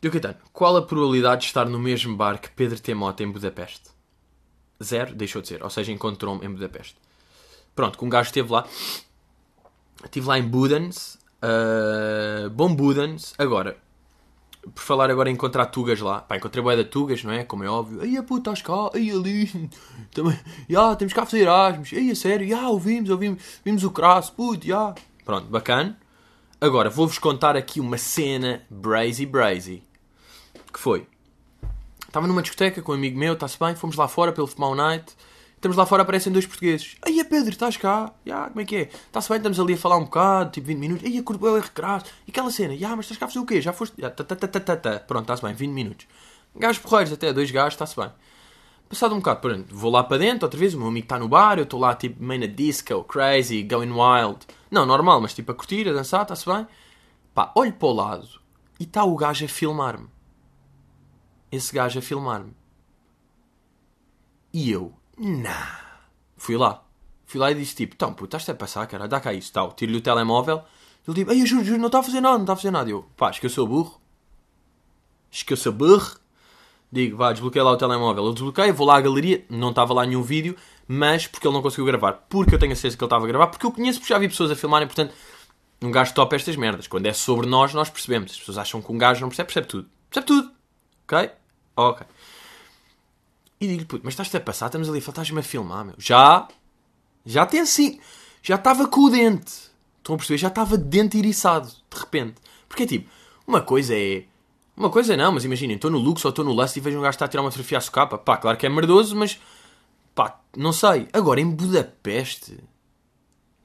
Diogo 0.00 0.14
Caetano, 0.20 0.36
qual 0.52 0.76
a 0.76 0.82
probabilidade 0.82 1.42
de 1.42 1.46
estar 1.48 1.68
no 1.68 1.78
mesmo 1.78 2.16
bar 2.16 2.40
que 2.40 2.50
Pedro 2.50 2.80
Temota 2.80 3.22
em 3.22 3.30
Budapeste? 3.30 3.90
Zero, 4.82 5.14
deixou 5.14 5.42
de 5.42 5.48
ser. 5.48 5.62
Ou 5.62 5.70
seja, 5.70 5.90
encontrou-me 5.92 6.44
em 6.46 6.50
Budapeste. 6.50 6.96
Pronto, 7.74 7.98
que 7.98 8.04
um 8.04 8.08
gajo 8.08 8.28
esteve 8.28 8.52
lá. 8.52 8.66
Estive 10.04 10.26
lá 10.26 10.38
em 10.38 10.42
Budens. 10.42 11.18
Uh, 11.42 12.48
bom 12.50 12.74
Budens. 12.74 13.34
Agora, 13.38 13.76
por 14.74 14.82
falar 14.82 15.10
agora 15.10 15.30
em 15.30 15.34
encontrar 15.34 15.66
tugas 15.66 16.00
lá. 16.00 16.20
Pá, 16.20 16.36
encontrei 16.36 16.62
boia 16.62 16.76
de 16.76 16.84
tugas, 16.84 17.22
não 17.24 17.32
é? 17.32 17.44
Como 17.44 17.64
é 17.64 17.68
óbvio. 17.68 18.00
Aí 18.00 18.16
a 18.16 18.22
puta, 18.22 18.50
estás 18.50 18.62
cá. 18.62 18.90
Aí 18.94 19.10
ali. 19.10 19.70
Também. 20.12 20.38
Ya, 20.68 20.94
temos 20.96 21.12
cá 21.12 21.22
a 21.22 21.26
fazer 21.26 21.42
Erasmus. 21.42 21.92
Aí 21.92 22.10
a 22.10 22.14
sério. 22.14 22.46
Ya, 22.46 22.68
ouvimos, 22.68 23.10
ouvimos. 23.10 23.42
Vimos 23.64 23.84
o 23.84 23.90
crasso. 23.90 24.32
Puto, 24.32 24.66
ya. 24.66 24.94
Pronto, 25.24 25.46
bacana. 25.48 25.98
Agora, 26.60 26.90
vou-vos 26.90 27.20
contar 27.20 27.56
aqui 27.56 27.78
uma 27.78 27.96
cena 27.96 28.66
brazy 28.68 29.24
brazy. 29.24 29.84
Que 30.72 30.80
foi? 30.80 31.06
Estava 32.04 32.26
numa 32.26 32.42
discoteca 32.42 32.82
com 32.82 32.90
um 32.90 32.96
amigo 32.96 33.16
meu, 33.16 33.34
está-se 33.34 33.56
bem, 33.56 33.76
fomos 33.76 33.94
lá 33.94 34.08
fora 34.08 34.32
pelo 34.32 34.48
Fumau 34.48 34.74
Night. 34.74 35.14
Estamos 35.54 35.76
lá 35.76 35.86
fora, 35.86 36.02
aparecem 36.02 36.32
dois 36.32 36.46
portugueses. 36.46 36.96
Aí, 37.02 37.22
Pedro, 37.22 37.50
estás 37.50 37.76
cá? 37.76 38.12
Ya, 38.26 38.48
como 38.48 38.60
é 38.60 38.64
que 38.64 38.74
é? 38.74 38.80
Está-se 38.82 39.28
bem, 39.28 39.36
estamos 39.36 39.60
ali 39.60 39.74
a 39.74 39.76
falar 39.76 39.98
um 39.98 40.04
bocado, 40.04 40.50
tipo 40.50 40.66
20 40.66 40.78
minutos. 40.78 41.06
Aí, 41.06 41.16
a 41.16 41.22
curva 41.22 41.58
é 41.58 41.60
recrasso. 41.60 42.06
E 42.26 42.32
aquela 42.32 42.50
cena? 42.50 42.74
Ya, 42.74 42.88
mas 42.96 43.04
estás 43.04 43.18
cá 43.18 43.26
a 43.26 43.28
fazer 43.28 43.38
o 43.38 43.46
quê? 43.46 43.60
Já 43.60 43.72
foste? 43.72 43.94
Ta, 43.94 44.10
ta, 44.10 44.24
ta, 44.24 44.48
ta, 44.48 44.60
ta, 44.60 44.76
ta. 44.76 44.98
Pronto, 44.98 45.22
está-se 45.22 45.42
bem, 45.42 45.54
20 45.54 45.70
minutos. 45.70 46.06
Gajos 46.56 46.82
porreiros 46.82 47.12
até, 47.12 47.32
dois 47.32 47.52
gajos, 47.52 47.74
está-se 47.74 47.94
bem. 47.94 48.10
Passado 48.88 49.14
um 49.14 49.18
bocado, 49.18 49.40
pronto, 49.40 49.74
vou 49.74 49.90
lá 49.90 50.02
para 50.02 50.16
dentro 50.16 50.46
outra 50.46 50.58
vez, 50.58 50.72
o 50.72 50.78
meu 50.78 50.88
amigo 50.88 51.04
está 51.04 51.18
no 51.18 51.28
bar, 51.28 51.58
eu 51.58 51.64
estou 51.64 51.78
lá 51.78 51.94
tipo 51.94 52.22
meio 52.22 52.40
na 52.40 52.46
disco, 52.46 53.04
crazy, 53.04 53.62
going 53.62 53.92
wild. 53.92 54.46
Não, 54.70 54.86
normal, 54.86 55.20
mas 55.20 55.34
tipo 55.34 55.52
a 55.52 55.54
curtir, 55.54 55.86
a 55.88 55.92
dançar, 55.92 56.22
está-se 56.22 56.46
bem. 56.46 56.66
Pá, 57.34 57.52
olho 57.54 57.72
para 57.72 57.88
o 57.88 57.92
lado 57.92 58.28
e 58.80 58.84
está 58.84 59.04
o 59.04 59.14
gajo 59.14 59.44
a 59.44 59.48
filmar-me. 59.48 60.08
Esse 61.52 61.74
gajo 61.74 61.98
a 61.98 62.02
filmar-me. 62.02 62.52
E 64.52 64.70
eu, 64.70 64.94
nah. 65.18 66.00
Fui 66.36 66.56
lá. 66.56 66.82
Fui 67.26 67.38
lá 67.38 67.50
e 67.50 67.54
disse 67.54 67.76
tipo, 67.76 67.94
então, 67.94 68.14
puto, 68.14 68.36
estás 68.36 68.48
a 68.48 68.58
passar, 68.58 68.86
cara, 68.86 69.06
dá 69.06 69.20
cá 69.20 69.34
isso, 69.34 69.52
tal. 69.52 69.72
Tiro-lhe 69.72 69.98
o 69.98 70.00
telemóvel. 70.00 70.62
Ele 71.06 71.14
tipo, 71.14 71.30
ei, 71.30 71.42
eu 71.42 71.46
juro, 71.46 71.64
juro, 71.64 71.78
não 71.78 71.86
está 71.86 71.98
a 71.98 72.02
fazer 72.02 72.20
nada, 72.20 72.36
não 72.36 72.44
está 72.44 72.54
a 72.54 72.56
fazer 72.56 72.70
nada. 72.70 72.88
Eu, 72.88 73.02
pá, 73.16 73.28
acho 73.28 73.40
que 73.40 73.46
eu 73.46 73.50
sou 73.50 73.66
burro. 73.66 74.00
Acho 75.30 75.44
que 75.44 75.52
eu 75.52 75.56
sou 75.56 75.72
burro. 75.72 76.18
Digo, 76.90 77.16
vá, 77.16 77.32
desbloqueia 77.32 77.64
lá 77.64 77.72
o 77.72 77.76
telemóvel. 77.76 78.24
Eu 78.24 78.32
desbloqueio, 78.32 78.74
vou 78.74 78.86
lá 78.86 78.96
à 78.96 79.00
galeria, 79.00 79.44
não 79.48 79.70
estava 79.70 79.92
lá 79.92 80.06
nenhum 80.06 80.22
vídeo, 80.22 80.56
mas 80.86 81.26
porque 81.26 81.46
ele 81.46 81.54
não 81.54 81.62
conseguiu 81.62 81.84
gravar. 81.84 82.12
Porque 82.28 82.54
eu 82.54 82.58
tenho 82.58 82.72
a 82.72 82.76
certeza 82.76 82.96
que 82.96 83.04
ele 83.04 83.06
estava 83.06 83.24
a 83.24 83.28
gravar, 83.28 83.48
porque 83.48 83.66
eu 83.66 83.72
conheço, 83.72 83.98
porque 83.98 84.12
já 84.12 84.18
vi 84.18 84.28
pessoas 84.28 84.50
a 84.50 84.56
filmarem, 84.56 84.88
portanto, 84.88 85.14
um 85.82 85.90
gajo 85.90 86.14
topa 86.14 86.34
estas 86.34 86.56
merdas. 86.56 86.86
Quando 86.86 87.06
é 87.06 87.12
sobre 87.12 87.46
nós, 87.46 87.74
nós 87.74 87.90
percebemos. 87.90 88.32
As 88.32 88.38
pessoas 88.38 88.58
acham 88.58 88.80
que 88.80 88.90
um 88.90 88.98
gajo 88.98 89.20
não 89.20 89.28
percebe, 89.28 89.46
percebe 89.46 89.66
tudo. 89.66 89.88
Percebe 90.10 90.26
tudo. 90.26 90.50
Ok? 91.04 91.30
Ok. 91.76 92.06
E 93.60 93.66
digo-lhe, 93.66 93.84
puto, 93.84 94.04
mas 94.04 94.14
estás-te 94.14 94.36
a 94.36 94.40
passar, 94.40 94.66
estamos 94.66 94.88
ali, 94.88 94.98
estás-me 94.98 95.40
a 95.40 95.42
filmar, 95.42 95.84
meu. 95.84 95.94
Já, 95.98 96.48
já 97.26 97.44
tem 97.44 97.60
assim, 97.60 97.98
já 98.42 98.54
estava 98.54 98.86
com 98.86 99.00
o 99.02 99.10
dente. 99.10 99.68
Estão 99.98 100.14
a 100.14 100.18
perceber? 100.18 100.38
Já 100.38 100.48
estava 100.48 100.78
de 100.78 100.84
dente 100.84 101.18
iriçado, 101.18 101.68
de 101.68 101.98
repente. 101.98 102.36
Porque 102.68 102.84
é 102.84 102.86
tipo, 102.86 103.10
uma 103.46 103.60
coisa 103.60 103.94
é. 103.94 104.24
Uma 104.78 104.90
coisa 104.90 105.16
não, 105.16 105.32
mas 105.32 105.44
imaginem, 105.44 105.74
estou 105.74 105.90
no 105.90 105.98
Lux 105.98 106.24
ou 106.24 106.28
estou 106.28 106.44
no 106.44 106.52
Lust 106.52 106.76
e 106.76 106.80
vejo 106.80 106.96
um 106.96 107.02
gajo 107.02 107.16
estar 107.16 107.24
a 107.24 107.28
tirar 107.28 107.42
uma 107.42 107.50
fotografia 107.50 107.78
à 107.78 107.80
socapa. 107.80 108.16
Pá, 108.16 108.36
claro 108.36 108.56
que 108.56 108.64
é 108.64 108.68
merdoso, 108.68 109.16
mas. 109.16 109.36
Pá, 110.14 110.40
não 110.56 110.72
sei. 110.72 111.08
Agora, 111.12 111.40
em 111.40 111.50
Budapeste. 111.50 112.62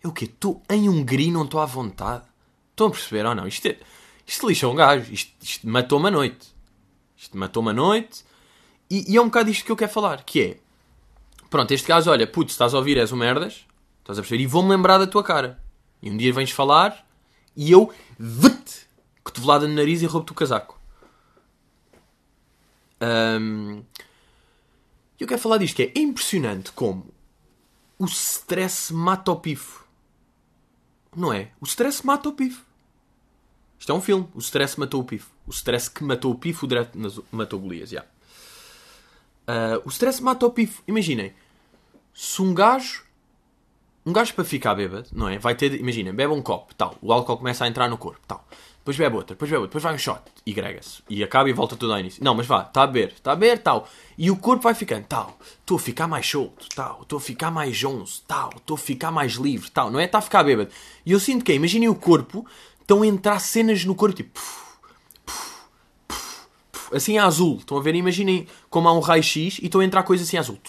É 0.03 0.07
o 0.07 0.11
quê? 0.11 0.25
Estou 0.25 0.63
em 0.67 0.89
Hungria 0.89 1.27
e 1.27 1.31
não 1.31 1.43
estou 1.43 1.59
à 1.59 1.67
vontade. 1.67 2.23
Estão 2.71 2.87
a 2.87 2.89
perceber 2.89 3.27
ou 3.27 3.35
não? 3.35 3.47
Isto, 3.47 3.67
é, 3.67 3.77
isto 4.25 4.47
lixa 4.49 4.67
um 4.67 4.73
gajo. 4.73 5.13
Isto, 5.13 5.31
isto 5.39 5.69
matou-me 5.69 6.09
noite. 6.09 6.47
Isto 7.15 7.37
matou-me 7.37 7.73
noite. 7.73 8.25
E, 8.89 9.13
e 9.13 9.15
é 9.15 9.21
um 9.21 9.25
bocado 9.25 9.51
isto 9.51 9.65
que 9.65 9.71
eu 9.71 9.77
quero 9.77 9.91
falar. 9.91 10.23
Que 10.23 10.41
é... 10.41 10.57
Pronto, 11.47 11.71
este 11.71 11.87
gajo, 11.87 12.09
olha, 12.09 12.25
putz, 12.25 12.53
estás 12.53 12.73
a 12.73 12.77
ouvir, 12.79 12.97
és 12.97 13.11
um 13.11 13.17
merdas. 13.17 13.67
Estás 13.99 14.17
a 14.17 14.23
perceber? 14.23 14.41
E 14.41 14.47
vou-me 14.47 14.71
lembrar 14.71 14.97
da 14.97 15.05
tua 15.05 15.23
cara. 15.23 15.59
E 16.01 16.09
um 16.09 16.17
dia 16.17 16.33
vens 16.33 16.49
falar 16.49 17.07
e 17.55 17.71
eu... 17.71 17.93
Vete! 18.17 18.87
Cotovelada 19.23 19.67
no 19.67 19.75
nariz 19.75 20.01
e 20.01 20.07
roubo-te 20.07 20.31
o 20.31 20.35
casaco. 20.35 20.82
Ahm, 23.03 23.81
eu 25.19 25.27
quero 25.27 25.41
falar 25.41 25.57
disto, 25.57 25.75
que 25.75 25.83
é 25.83 25.99
impressionante 25.99 26.71
como 26.71 27.05
o 27.99 28.05
stress 28.05 28.93
mata 28.93 29.31
o 29.31 29.35
pifo. 29.35 29.85
Não 31.15 31.31
é? 31.33 31.51
O 31.59 31.65
stress 31.65 32.05
mata 32.05 32.29
o 32.29 32.33
pifo. 32.33 32.63
Isto 33.79 33.91
é 33.91 33.95
um 33.95 34.01
filme. 34.01 34.27
O 34.33 34.39
stress 34.39 34.79
matou 34.79 35.01
o 35.01 35.03
pifo. 35.03 35.29
O 35.45 35.51
stress 35.51 35.89
que 35.89 36.03
matou 36.03 36.31
o 36.31 36.35
pifo, 36.35 36.65
direto 36.65 36.97
nas- 36.97 37.19
matou 37.31 37.59
Golias, 37.59 37.89
já. 37.89 38.05
Ah, 39.45 39.81
o 39.83 39.89
stress 39.89 40.21
mata 40.23 40.45
o 40.45 40.51
pifo. 40.51 40.81
Imaginem. 40.87 41.33
Se 42.13 42.41
um 42.41 42.53
gajo... 42.53 43.03
Um 44.05 44.11
gajo 44.11 44.33
para 44.33 44.43
ficar 44.43 44.75
bêbado, 44.75 45.07
não 45.11 45.27
é? 45.29 45.37
Vai 45.37 45.55
ter... 45.55 45.73
Imaginem, 45.79 46.13
bebe 46.13 46.33
um 46.33 46.41
copo, 46.41 46.73
tal. 46.75 46.97
O 47.01 47.11
álcool 47.13 47.37
começa 47.37 47.63
a 47.65 47.67
entrar 47.67 47.89
no 47.89 47.97
corpo, 47.97 48.21
tal. 48.27 48.45
Depois 48.83 48.97
bebe 48.97 49.15
outra, 49.15 49.33
depois 49.33 49.49
bebe 49.49 49.61
outra, 49.61 49.69
depois 49.69 49.81
vai 49.81 49.95
um 49.95 49.97
shot. 49.97 50.21
E 50.45 50.51
grega-se. 50.51 51.01
E 51.09 51.23
acaba 51.23 51.49
e 51.49 51.53
volta 51.53 51.77
tudo 51.77 51.93
ao 51.93 51.99
início. 51.99 52.21
Não, 52.21 52.35
mas 52.35 52.45
vá, 52.45 52.63
está 52.63 52.83
a 52.83 52.87
beber, 52.87 53.13
está 53.13 53.31
a 53.31 53.35
beber, 53.35 53.59
tal. 53.59 53.87
E 54.17 54.29
o 54.29 54.35
corpo 54.35 54.63
vai 54.63 54.73
ficando, 54.73 55.05
tal. 55.05 55.39
Estou 55.61 55.77
a 55.77 55.79
ficar 55.79 56.05
mais 56.05 56.29
solto, 56.29 56.67
tal. 56.75 56.99
Estou 57.01 57.15
a 57.15 57.21
ficar 57.21 57.49
mais 57.49 57.77
jonzo, 57.77 58.21
tal. 58.27 58.49
Estou 58.57 58.75
a 58.75 58.77
ficar 58.77 59.09
mais 59.09 59.35
livre, 59.35 59.71
tal. 59.71 59.89
Não 59.89 60.01
é? 60.01 60.03
Está 60.03 60.17
a 60.17 60.21
ficar 60.21 60.43
bêbado. 60.43 60.69
E 61.05 61.13
eu 61.13 61.19
sinto 61.21 61.45
que 61.45 61.53
imaginem 61.53 61.87
o 61.87 61.95
corpo, 61.95 62.45
estão 62.81 63.03
a 63.03 63.07
entrar 63.07 63.39
cenas 63.39 63.85
no 63.85 63.95
corpo, 63.95 64.17
tipo... 64.17 64.37
Assim 66.93 67.17
azul, 67.17 67.59
estão 67.59 67.77
a 67.77 67.81
ver? 67.81 67.95
Imaginem 67.95 68.45
como 68.69 68.89
há 68.89 68.93
um 68.93 68.99
raio-x 68.99 69.59
e 69.59 69.65
estão 69.65 69.79
a 69.79 69.85
entrar 69.85 70.03
coisas 70.03 70.27
assim 70.27 70.35
a 70.35 70.41
azul. 70.41 70.59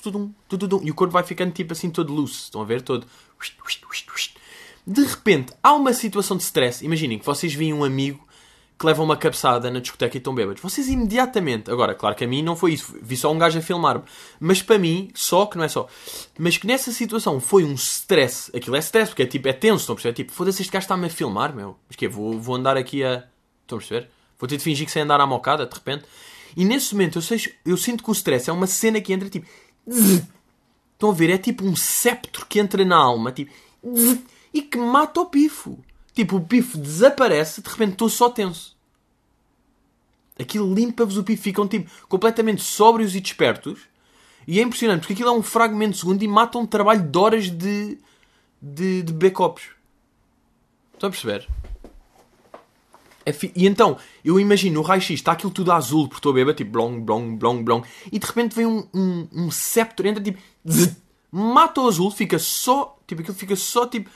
E 0.82 0.90
o 0.90 0.94
corpo 0.94 1.12
vai 1.12 1.24
ficando 1.24 1.52
tipo 1.52 1.72
assim 1.72 1.90
todo 1.90 2.14
loose. 2.14 2.44
Estão 2.44 2.62
a 2.62 2.64
ver? 2.64 2.80
Todo... 2.80 3.06
De 4.86 5.02
repente, 5.02 5.52
há 5.62 5.72
uma 5.72 5.92
situação 5.92 6.36
de 6.36 6.42
stress. 6.42 6.84
Imaginem 6.84 7.18
que 7.18 7.24
vocês 7.24 7.54
veem 7.54 7.72
um 7.72 7.84
amigo 7.84 8.24
que 8.78 8.84
leva 8.84 9.02
uma 9.02 9.16
cabeçada 9.16 9.70
na 9.70 9.78
discoteca 9.78 10.16
e 10.16 10.18
estão 10.18 10.34
bêbados. 10.34 10.60
Vocês 10.60 10.88
imediatamente... 10.88 11.70
Agora, 11.70 11.94
claro 11.94 12.16
que 12.16 12.24
a 12.24 12.26
mim 12.26 12.42
não 12.42 12.56
foi 12.56 12.72
isso. 12.72 12.94
Vi 13.00 13.16
só 13.16 13.32
um 13.32 13.38
gajo 13.38 13.58
a 13.58 13.62
filmar-me. 13.62 14.02
Mas 14.40 14.62
para 14.62 14.78
mim, 14.78 15.10
só 15.14 15.46
que 15.46 15.56
não 15.56 15.64
é 15.64 15.68
só. 15.68 15.88
Mas 16.38 16.58
que 16.58 16.66
nessa 16.66 16.90
situação 16.90 17.38
foi 17.40 17.64
um 17.64 17.74
stress. 17.74 18.50
Aquilo 18.54 18.76
é 18.76 18.80
stress, 18.80 19.10
porque 19.10 19.22
é 19.22 19.26
tipo, 19.26 19.48
é 19.48 19.52
tenso. 19.52 19.82
Estão 19.82 19.92
a 19.94 19.96
perceber? 19.96 20.12
É 20.12 20.14
tipo, 20.14 20.32
foda-se, 20.32 20.60
este 20.60 20.72
gajo 20.72 20.84
está-me 20.84 21.06
a 21.06 21.10
filmar, 21.10 21.54
meu. 21.54 21.78
Mas 21.88 21.96
que 21.96 22.08
Vou, 22.08 22.38
vou 22.38 22.56
andar 22.56 22.76
aqui 22.76 23.04
a... 23.04 23.24
Estão 23.62 23.78
a 23.78 23.80
perceber? 23.80 24.10
Vou 24.38 24.48
ter 24.48 24.56
de 24.56 24.64
fingir 24.64 24.84
que 24.86 24.92
sei 24.92 25.02
andar 25.02 25.20
à 25.20 25.26
mocada, 25.26 25.64
de 25.64 25.74
repente. 25.74 26.04
E 26.56 26.64
nesse 26.64 26.94
momento, 26.94 27.18
eu, 27.18 27.22
sei, 27.22 27.40
eu 27.64 27.76
sinto 27.76 28.02
que 28.02 28.10
o 28.10 28.12
stress 28.12 28.50
é 28.50 28.52
uma 28.52 28.66
cena 28.66 29.00
que 29.00 29.12
entra 29.12 29.28
tipo... 29.30 29.46
Estão 30.94 31.10
a 31.10 31.14
ver? 31.14 31.30
É 31.30 31.38
tipo 31.38 31.64
um 31.64 31.76
septo 31.76 32.44
que 32.46 32.58
entra 32.58 32.84
na 32.84 32.96
alma, 32.96 33.30
tipo... 33.30 33.52
E 34.54 34.62
que 34.62 34.78
mata 34.78 35.20
o 35.20 35.26
pifo. 35.26 35.78
Tipo, 36.14 36.36
o 36.36 36.40
pifo 36.40 36.78
desaparece, 36.78 37.60
de 37.60 37.68
repente 37.68 37.92
estou 37.92 38.08
só 38.08 38.30
tenso. 38.30 38.74
Aquilo 40.38 40.72
limpa-vos 40.72 41.18
o 41.18 41.24
pifo. 41.24 41.42
Ficam, 41.42 41.66
tipo, 41.68 41.90
completamente 42.08 42.62
sóbrios 42.62 43.14
e 43.16 43.20
despertos. 43.20 43.80
E 44.46 44.60
é 44.60 44.62
impressionante, 44.62 45.00
porque 45.00 45.14
aquilo 45.14 45.28
é 45.30 45.32
um 45.32 45.42
fragmento 45.42 45.92
de 45.92 45.98
segundo 45.98 46.22
e 46.22 46.28
mata 46.28 46.56
um 46.58 46.66
trabalho 46.66 47.02
de 47.02 47.18
horas 47.18 47.50
de... 47.50 47.98
De, 48.66 49.02
de 49.02 49.30
copos. 49.30 49.64
Estão 50.94 51.08
a 51.08 51.10
perceber? 51.10 51.46
É 53.26 53.32
fi- 53.32 53.52
E 53.54 53.66
então, 53.66 53.98
eu 54.24 54.40
imagino, 54.40 54.76
no 54.76 54.82
raio-x 54.82 55.10
está 55.10 55.32
aquilo 55.32 55.50
tudo 55.52 55.70
azul, 55.72 56.08
porque 56.08 56.18
estou 56.18 56.32
a 56.32 56.34
beber, 56.34 56.54
tipo, 56.54 56.70
blong, 56.70 57.00
blong, 57.00 57.36
blong, 57.36 57.62
blong, 57.62 57.84
e 58.10 58.18
de 58.18 58.26
repente 58.26 58.54
vem 58.54 58.64
um, 58.64 58.86
um, 58.94 59.28
um 59.32 59.50
septo, 59.50 60.06
entra, 60.06 60.22
tipo, 60.22 60.38
zzz, 60.66 60.96
mata 61.30 61.80
o 61.82 61.88
azul, 61.88 62.10
fica 62.10 62.38
só, 62.38 62.98
tipo, 63.06 63.20
aquilo 63.20 63.36
fica 63.36 63.54
só, 63.56 63.86
tipo, 63.86 64.08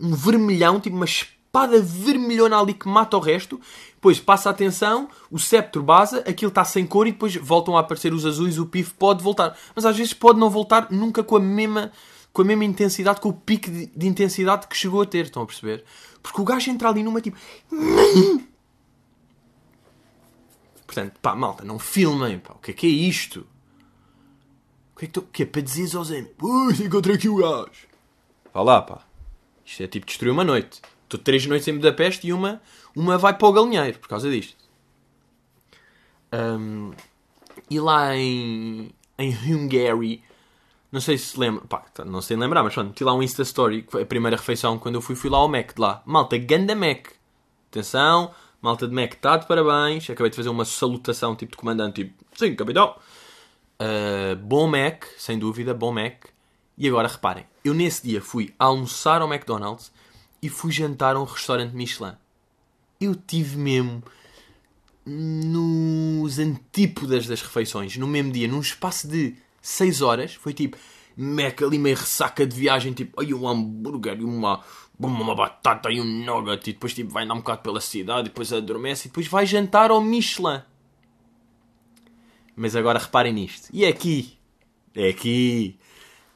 um 0.00 0.14
vermelhão, 0.14 0.80
tipo, 0.80 0.96
uma 0.96 1.04
espada 1.04 1.80
vermelhona 1.80 2.58
ali 2.58 2.74
que 2.74 2.88
mata 2.88 3.16
o 3.16 3.20
resto, 3.20 3.60
depois 3.94 4.20
passa 4.20 4.50
a 4.50 4.52
atenção, 4.52 5.08
o 5.30 5.38
septo 5.38 5.82
basa, 5.82 6.18
aquilo 6.20 6.50
está 6.50 6.64
sem 6.64 6.86
cor 6.86 7.06
e 7.06 7.12
depois 7.12 7.34
voltam 7.36 7.76
a 7.76 7.80
aparecer 7.80 8.12
os 8.12 8.26
azuis, 8.26 8.58
o 8.58 8.66
pif 8.66 8.92
pode 8.94 9.22
voltar. 9.22 9.56
Mas 9.74 9.84
às 9.84 9.96
vezes 9.96 10.12
pode 10.12 10.38
não 10.38 10.50
voltar 10.50 10.88
nunca 10.90 11.24
com 11.24 11.36
a 11.36 11.40
mesma, 11.40 11.90
com 12.32 12.42
a 12.42 12.44
mesma 12.44 12.64
intensidade, 12.64 13.20
com 13.20 13.30
o 13.30 13.32
pico 13.32 13.70
de, 13.70 13.86
de 13.86 14.06
intensidade 14.06 14.66
que 14.66 14.76
chegou 14.76 15.02
a 15.02 15.06
ter, 15.06 15.24
estão 15.24 15.42
a 15.42 15.46
perceber? 15.46 15.84
Porque 16.22 16.40
o 16.40 16.44
gajo 16.44 16.70
entra 16.70 16.88
ali 16.88 17.02
numa, 17.02 17.20
tipo... 17.20 17.36
Portanto, 20.86 21.18
pá, 21.20 21.34
malta, 21.34 21.64
não 21.64 21.78
filmem, 21.78 22.38
pá. 22.38 22.54
O 22.54 22.58
que 22.58 22.70
é 22.70 22.74
que 22.74 22.86
é 22.86 22.90
isto? 22.90 23.46
O 24.94 24.98
que 24.98 25.06
é 25.06 25.08
que, 25.08 25.18
o 25.18 25.22
que 25.22 25.42
é 25.42 25.46
para 25.46 25.60
dizeres 25.60 25.94
aos 25.94 26.10
amigos? 26.10 26.32
Ui, 26.40 26.86
encontrei 26.86 27.16
aqui 27.16 27.28
o 27.28 27.36
gajo. 27.36 27.88
Vá 28.54 28.62
lá, 28.62 28.82
pá. 28.82 29.05
Isto 29.66 29.82
é 29.82 29.86
tipo 29.88 30.06
destruir 30.06 30.30
uma 30.30 30.44
noite. 30.44 30.80
Estou 31.02 31.18
três 31.18 31.44
noites 31.44 31.66
em 31.66 31.74
Budapeste 31.74 32.26
e 32.26 32.32
uma, 32.32 32.62
uma 32.94 33.18
vai 33.18 33.36
para 33.36 33.48
o 33.48 33.52
galinheiro 33.52 33.98
por 33.98 34.08
causa 34.08 34.30
disto. 34.30 34.56
Ahm, 36.32 36.92
e 37.68 37.80
lá 37.80 38.16
em, 38.16 38.90
em 39.18 39.34
Hungary, 39.34 40.22
não 40.90 41.00
sei 41.00 41.18
se 41.18 41.26
se 41.26 41.40
lembra, 41.40 41.64
pá, 41.66 41.84
não 42.04 42.22
sei 42.22 42.36
lembrar, 42.36 42.62
mas 42.62 42.74
pronto, 42.74 42.88
meti 42.88 43.04
lá 43.04 43.12
um 43.12 43.22
Insta 43.22 43.42
Story, 43.42 43.82
que 43.82 43.92
foi 43.92 44.02
a 44.02 44.06
primeira 44.06 44.36
refeição 44.36 44.78
quando 44.78 44.94
eu 44.94 45.00
fui, 45.00 45.16
fui 45.16 45.28
lá 45.28 45.38
ao 45.38 45.48
Mac 45.48 45.74
de 45.74 45.80
lá. 45.80 46.02
Malta, 46.06 46.38
ganda 46.38 46.74
Mac. 46.74 47.08
Atenção, 47.70 48.32
malta 48.62 48.86
de 48.86 48.94
Mac, 48.94 49.14
está 49.14 49.36
de 49.36 49.46
parabéns. 49.46 50.08
Acabei 50.08 50.30
de 50.30 50.36
fazer 50.36 50.48
uma 50.48 50.64
salutação 50.64 51.34
tipo 51.34 51.52
de 51.52 51.58
comandante, 51.58 52.04
tipo, 52.04 52.24
sim, 52.34 52.54
capitão. 52.54 52.96
Uh, 53.80 54.36
bom 54.36 54.66
Mac, 54.66 55.04
sem 55.18 55.38
dúvida, 55.38 55.74
bom 55.74 55.92
Mac. 55.92 56.35
E 56.78 56.86
agora 56.86 57.08
reparem, 57.08 57.46
eu 57.64 57.72
nesse 57.72 58.06
dia 58.06 58.20
fui 58.20 58.54
almoçar 58.58 59.22
ao 59.22 59.32
McDonald's 59.32 59.90
e 60.42 60.48
fui 60.48 60.70
jantar 60.70 61.16
a 61.16 61.20
um 61.20 61.24
restaurante 61.24 61.74
Michelin. 61.74 62.12
Eu 63.00 63.14
tive 63.14 63.56
mesmo 63.56 64.02
nos 65.06 66.38
antípodas 66.38 67.26
das 67.26 67.40
refeições, 67.40 67.96
no 67.96 68.06
mesmo 68.06 68.32
dia, 68.32 68.48
num 68.48 68.60
espaço 68.60 69.08
de 69.08 69.36
6 69.62 70.02
horas, 70.02 70.34
foi 70.34 70.52
tipo 70.52 70.76
Mac 71.16 71.62
ali 71.62 71.78
meio 71.78 71.96
ressaca 71.96 72.46
de 72.46 72.54
viagem, 72.54 72.92
tipo, 72.92 73.18
ai 73.18 73.32
um 73.32 73.48
hambúrguer 73.48 74.20
e 74.20 74.24
uma, 74.24 74.62
uma 74.98 75.34
batata 75.34 75.90
e 75.90 75.98
um 75.98 76.04
nugget, 76.04 76.68
e 76.68 76.72
depois 76.74 76.92
tipo, 76.92 77.10
vai 77.10 77.24
andar 77.24 77.34
um 77.34 77.38
bocado 77.38 77.62
pela 77.62 77.80
cidade, 77.80 78.28
depois 78.28 78.52
adormece, 78.52 79.06
e 79.06 79.10
depois 79.10 79.26
vai 79.26 79.46
jantar 79.46 79.90
ao 79.90 80.02
Michelin. 80.02 80.60
Mas 82.54 82.76
agora 82.76 82.98
reparem 82.98 83.32
nisto. 83.32 83.68
E 83.72 83.84
é 83.84 83.88
aqui, 83.88 84.36
é 84.94 85.08
aqui, 85.08 85.78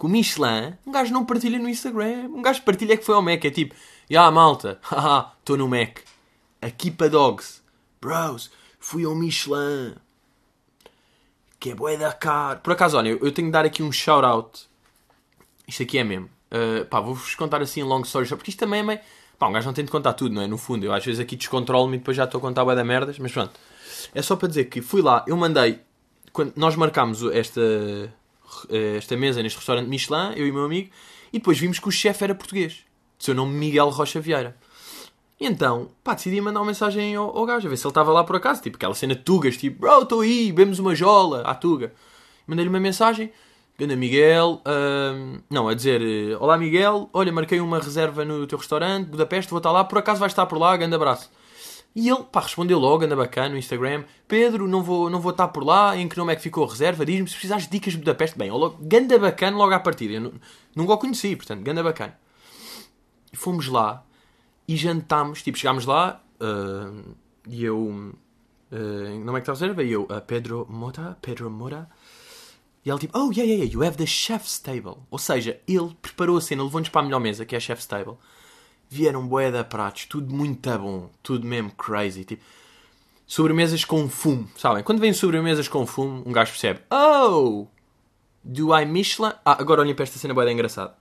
que 0.01 0.07
o 0.07 0.09
Michelin, 0.09 0.73
um 0.87 0.93
gajo 0.93 1.13
não 1.13 1.27
partilha 1.27 1.59
no 1.59 1.69
Instagram, 1.69 2.31
um 2.35 2.41
gajo 2.41 2.63
partilha 2.63 2.97
que 2.97 3.05
foi 3.05 3.15
ao 3.15 3.21
Mac, 3.21 3.45
é 3.45 3.51
tipo, 3.51 3.75
ya 4.09 4.31
malta, 4.31 4.79
haha, 4.91 5.33
estou 5.39 5.59
no 5.59 5.69
Mac. 5.69 5.99
Aqui 6.63 6.91
para 6.91 7.09
dogs, 7.09 7.63
bros, 8.01 8.51
fui 8.79 9.05
ao 9.05 9.15
Michelin. 9.15 9.95
Que 11.59 11.73
é 11.73 11.75
bué 11.75 11.99
da 11.99 12.15
caro. 12.15 12.61
Por 12.61 12.73
acaso, 12.73 12.97
olha, 12.97 13.11
eu 13.11 13.31
tenho 13.31 13.49
de 13.49 13.53
dar 13.53 13.67
aqui 13.67 13.83
um 13.83 13.93
shout-out. 13.93 14.67
Isto 15.69 15.83
aqui 15.83 15.99
é 15.99 16.05
mesmo. 16.05 16.31
Uh, 16.51 16.87
pá, 16.87 16.99
vou-vos 17.01 17.35
contar 17.35 17.61
assim 17.61 17.83
long 17.83 18.01
story 18.01 18.27
short, 18.27 18.39
porque 18.39 18.51
isto 18.51 18.59
também 18.59 18.81
é 18.81 18.83
meio... 18.83 19.01
Pá, 19.39 19.49
um 19.49 19.53
gajo 19.53 19.67
não 19.67 19.75
tem 19.75 19.85
de 19.85 19.91
contar 19.91 20.15
tudo, 20.15 20.35
não 20.35 20.41
é? 20.41 20.47
No 20.47 20.57
fundo, 20.57 20.87
eu 20.87 20.95
às 20.95 21.05
vezes 21.05 21.21
aqui 21.21 21.37
descontrolo-me 21.37 21.97
e 21.97 21.99
depois 21.99 22.17
já 22.17 22.25
estou 22.25 22.39
a 22.39 22.41
contar 22.41 22.65
bué 22.65 22.75
da 22.75 22.85
merdas, 22.85 23.19
mas 23.19 23.33
pronto. 23.33 23.53
É 24.15 24.23
só 24.23 24.35
para 24.35 24.49
dizer 24.49 24.65
que 24.65 24.81
fui 24.81 25.03
lá, 25.03 25.23
eu 25.29 25.37
mandei... 25.37 25.79
Quando 26.33 26.55
nós 26.57 26.75
marcámos 26.75 27.23
esta, 27.33 27.61
esta 28.97 29.17
mesa 29.17 29.43
neste 29.43 29.57
restaurante 29.57 29.89
Michelin, 29.89 30.33
eu 30.37 30.47
e 30.47 30.53
meu 30.53 30.65
amigo, 30.65 30.91
e 31.33 31.39
depois 31.39 31.59
vimos 31.59 31.79
que 31.79 31.89
o 31.89 31.93
chefe 31.93 32.25
era 32.25 32.35
português. 32.35 32.85
De 33.19 33.25
seu 33.25 33.35
nome 33.35 33.53
Miguel 33.53 33.91
Rocha 33.91 34.21
Vieira. 34.21 34.57
E 35.39 35.47
então, 35.47 35.91
pá, 36.05 36.15
decidi 36.15 36.41
mandar 36.41 36.61
uma 36.61 36.67
mensagem 36.67 37.15
ao, 37.15 37.37
ao 37.37 37.47
gajo, 37.47 37.67
a 37.67 37.71
ver 37.71 37.77
se 37.77 37.87
ele 37.87 37.91
estava 37.91 38.13
lá 38.13 38.25
por 38.25 38.37
acaso. 38.37 38.63
Tipo, 38.63 38.77
aquela 38.77 38.95
cena 38.95 39.15
de 39.15 39.23
tugas, 39.23 39.57
tipo, 39.57 39.81
bro, 39.81 40.03
estou 40.03 40.21
aí, 40.21 40.53
bebemos 40.53 40.79
uma 40.79 40.95
jola, 40.95 41.43
à 41.43 41.55
tuga. 41.55 41.93
Mandei-lhe 42.47 42.69
uma 42.69 42.81
mensagem, 42.81 43.33
Ganda 43.81 43.97
Miguel, 43.97 44.61
ahm, 44.67 45.39
não, 45.49 45.67
a 45.67 45.73
dizer, 45.73 46.03
eh, 46.03 46.37
olá 46.39 46.59
Miguel, 46.59 47.09
olha, 47.15 47.33
marquei 47.33 47.61
uma 47.61 47.79
reserva 47.79 48.27
no 48.27 48.47
teu 48.47 48.59
restaurante, 48.59 49.09
Budapeste, 49.09 49.51
vou 49.51 49.57
estar 49.57 49.73
lá, 49.73 49.83
por 49.83 49.97
acaso 49.97 50.21
vais 50.21 50.33
estar 50.33 50.45
por 50.45 50.59
lá, 50.59 50.77
grande 50.77 50.95
abraço. 50.95 51.31
E 51.95 52.09
ele, 52.09 52.23
pá, 52.25 52.41
respondeu 52.41 52.79
logo, 52.79 53.05
anda 53.05 53.17
bacana, 53.17 53.51
no 53.51 53.59
Instagram, 53.59 54.05
Pedro, 54.29 54.69
não 54.69 54.83
vou, 54.83 55.11
não 55.11 55.21
vou 55.21 55.33
estar 55.33 55.49
por 55.49 55.65
lá, 55.65 55.97
em 55.97 56.09
que 56.09 56.17
nome 56.17 56.33
é 56.33 56.37
que 56.37 56.43
ficou 56.43 56.65
a 56.65 56.69
reserva, 56.69 57.05
diz-me 57.05 57.27
se 57.27 57.35
precisares 57.35 57.65
de 57.65 57.71
dicas 57.71 57.93
de 57.95 57.99
Budapeste. 57.99 58.39
Bem, 58.39 58.51
logo, 58.51 58.79
ganda 58.81 59.19
bacana 59.19 59.57
logo 59.57 59.75
à 59.75 59.81
partida, 59.81 60.15
eu 60.15 60.21
nu- 60.21 60.41
nunca 60.75 60.93
o 60.95 60.99
conheci, 60.99 61.35
portanto, 61.35 61.63
ganda 61.63 61.83
bacana. 61.83 62.17
E 63.33 63.37
fomos 63.37 63.67
lá, 63.67 64.05
e 64.69 64.77
jantámos, 64.77 65.43
tipo, 65.43 65.59
chegámos 65.59 65.85
lá 65.85 66.23
ah, 66.41 66.93
e 67.49 67.65
eu. 67.65 68.15
Uh, 68.73 69.19
não 69.25 69.37
é 69.37 69.41
que 69.41 69.51
está 69.51 69.53
a 69.53 69.55
reserva? 69.57 69.83
E 69.83 69.91
eu, 69.91 70.07
a 70.09 70.21
Pedro 70.21 70.65
Mota, 70.71 71.19
Pedro 71.21 71.51
Mora. 71.51 71.91
E 72.85 72.89
ele 72.89 73.01
tipo, 73.01 73.19
oh, 73.19 73.33
yeah, 73.33 73.43
yeah, 73.43 73.65
yeah, 73.65 73.73
you 73.73 73.83
have 73.83 73.97
the 73.97 74.07
chef's 74.07 74.61
table. 74.61 74.99
Ou 75.11 75.19
seja, 75.19 75.61
ele 75.67 75.95
preparou 76.01 76.37
a 76.37 76.41
cena, 76.41 76.63
levou-nos 76.63 76.89
para 76.89 77.01
a 77.01 77.05
melhor 77.05 77.19
mesa, 77.19 77.45
que 77.45 77.57
é 77.57 77.59
a 77.59 77.61
chef's 77.61 77.87
table. 77.87 78.17
Vieram 78.93 79.25
bué 79.25 79.53
de 79.53 79.63
pratos, 79.63 80.07
tudo 80.07 80.35
muito 80.35 80.69
bom, 80.77 81.09
tudo 81.23 81.47
mesmo 81.47 81.71
crazy. 81.71 82.25
Tipo, 82.25 82.43
sobremesas 83.25 83.85
com 83.85 84.09
fumo, 84.09 84.51
sabem? 84.57 84.83
Quando 84.83 84.99
vem 84.99 85.13
sobremesas 85.13 85.69
com 85.69 85.87
fumo, 85.87 86.25
um 86.27 86.33
gajo 86.33 86.51
percebe, 86.51 86.81
oh, 86.91 87.69
do 88.43 88.77
I 88.77 88.85
Michelin? 88.85 89.31
Ah, 89.45 89.57
agora 89.61 89.83
olhem 89.83 89.95
para 89.95 90.03
esta 90.03 90.19
cena 90.19 90.35
bué 90.35 90.45
de 90.45 90.53
engraçada. 90.53 90.97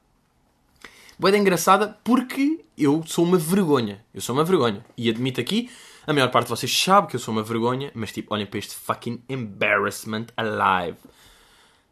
Bué 1.18 1.32
de 1.32 1.40
engraçada 1.40 1.98
porque 2.04 2.64
eu 2.78 3.04
sou 3.08 3.26
uma 3.26 3.40
vergonha. 3.40 4.06
Eu 4.14 4.22
sou 4.22 4.36
uma 4.36 4.44
vergonha. 4.44 4.86
E 4.96 5.10
admito 5.10 5.42
aqui, 5.42 5.72
a 6.06 6.14
maior 6.14 6.30
parte 6.30 6.46
de 6.46 6.52
vocês 6.52 6.72
sabe 6.72 7.08
que 7.08 7.16
eu 7.16 7.20
sou 7.20 7.34
uma 7.34 7.42
vergonha, 7.42 7.92
mas 7.96 8.12
tipo, 8.12 8.32
olhem 8.36 8.46
para 8.46 8.60
este 8.60 8.76
fucking 8.76 9.20
embarrassment 9.28 10.28
alive. 10.38 11.00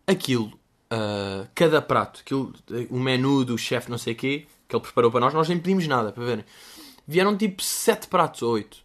Aquilo, 0.05 0.57
ah, 0.91 1.47
cada 1.55 1.81
prato, 1.81 2.21
aquilo, 2.21 2.53
o 2.91 2.99
menu 2.99 3.43
do 3.43 3.57
chefe 3.57 3.89
não 3.89 3.97
sei 3.97 4.13
o 4.13 4.15
quê, 4.15 4.47
que 4.67 4.75
ele 4.75 4.83
preparou 4.83 5.11
para 5.11 5.21
nós, 5.21 5.33
nós 5.33 5.49
nem 5.49 5.59
pedimos 5.59 5.87
nada, 5.87 6.11
para 6.11 6.25
verem. 6.25 6.45
Vieram 7.07 7.37
tipo 7.37 7.63
sete 7.63 8.07
pratos 8.07 8.41
ou 8.41 8.53
oito. 8.53 8.77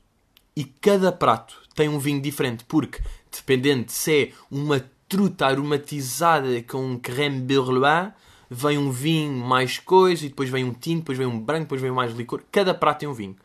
E 0.54 0.64
cada 0.64 1.10
prato 1.10 1.60
tem 1.74 1.88
um 1.88 1.98
vinho 1.98 2.20
diferente, 2.20 2.64
porque 2.64 3.00
dependendo 3.30 3.90
se 3.90 4.24
é 4.24 4.32
uma 4.50 4.84
truta 5.08 5.46
aromatizada 5.46 6.62
com 6.62 6.98
creme 6.98 7.40
bourgeois, 7.40 8.12
vem 8.48 8.78
um 8.78 8.90
vinho 8.90 9.44
mais 9.44 9.78
coisa, 9.78 10.26
e 10.26 10.28
depois 10.28 10.50
vem 10.50 10.64
um 10.64 10.72
tinto, 10.72 11.00
depois 11.00 11.18
vem 11.18 11.26
um 11.26 11.40
branco, 11.40 11.64
depois 11.64 11.80
vem 11.80 11.90
mais 11.90 12.12
licor. 12.14 12.42
Cada 12.52 12.74
prato 12.74 13.00
tem 13.00 13.08
um 13.08 13.14
vinho. 13.14 13.36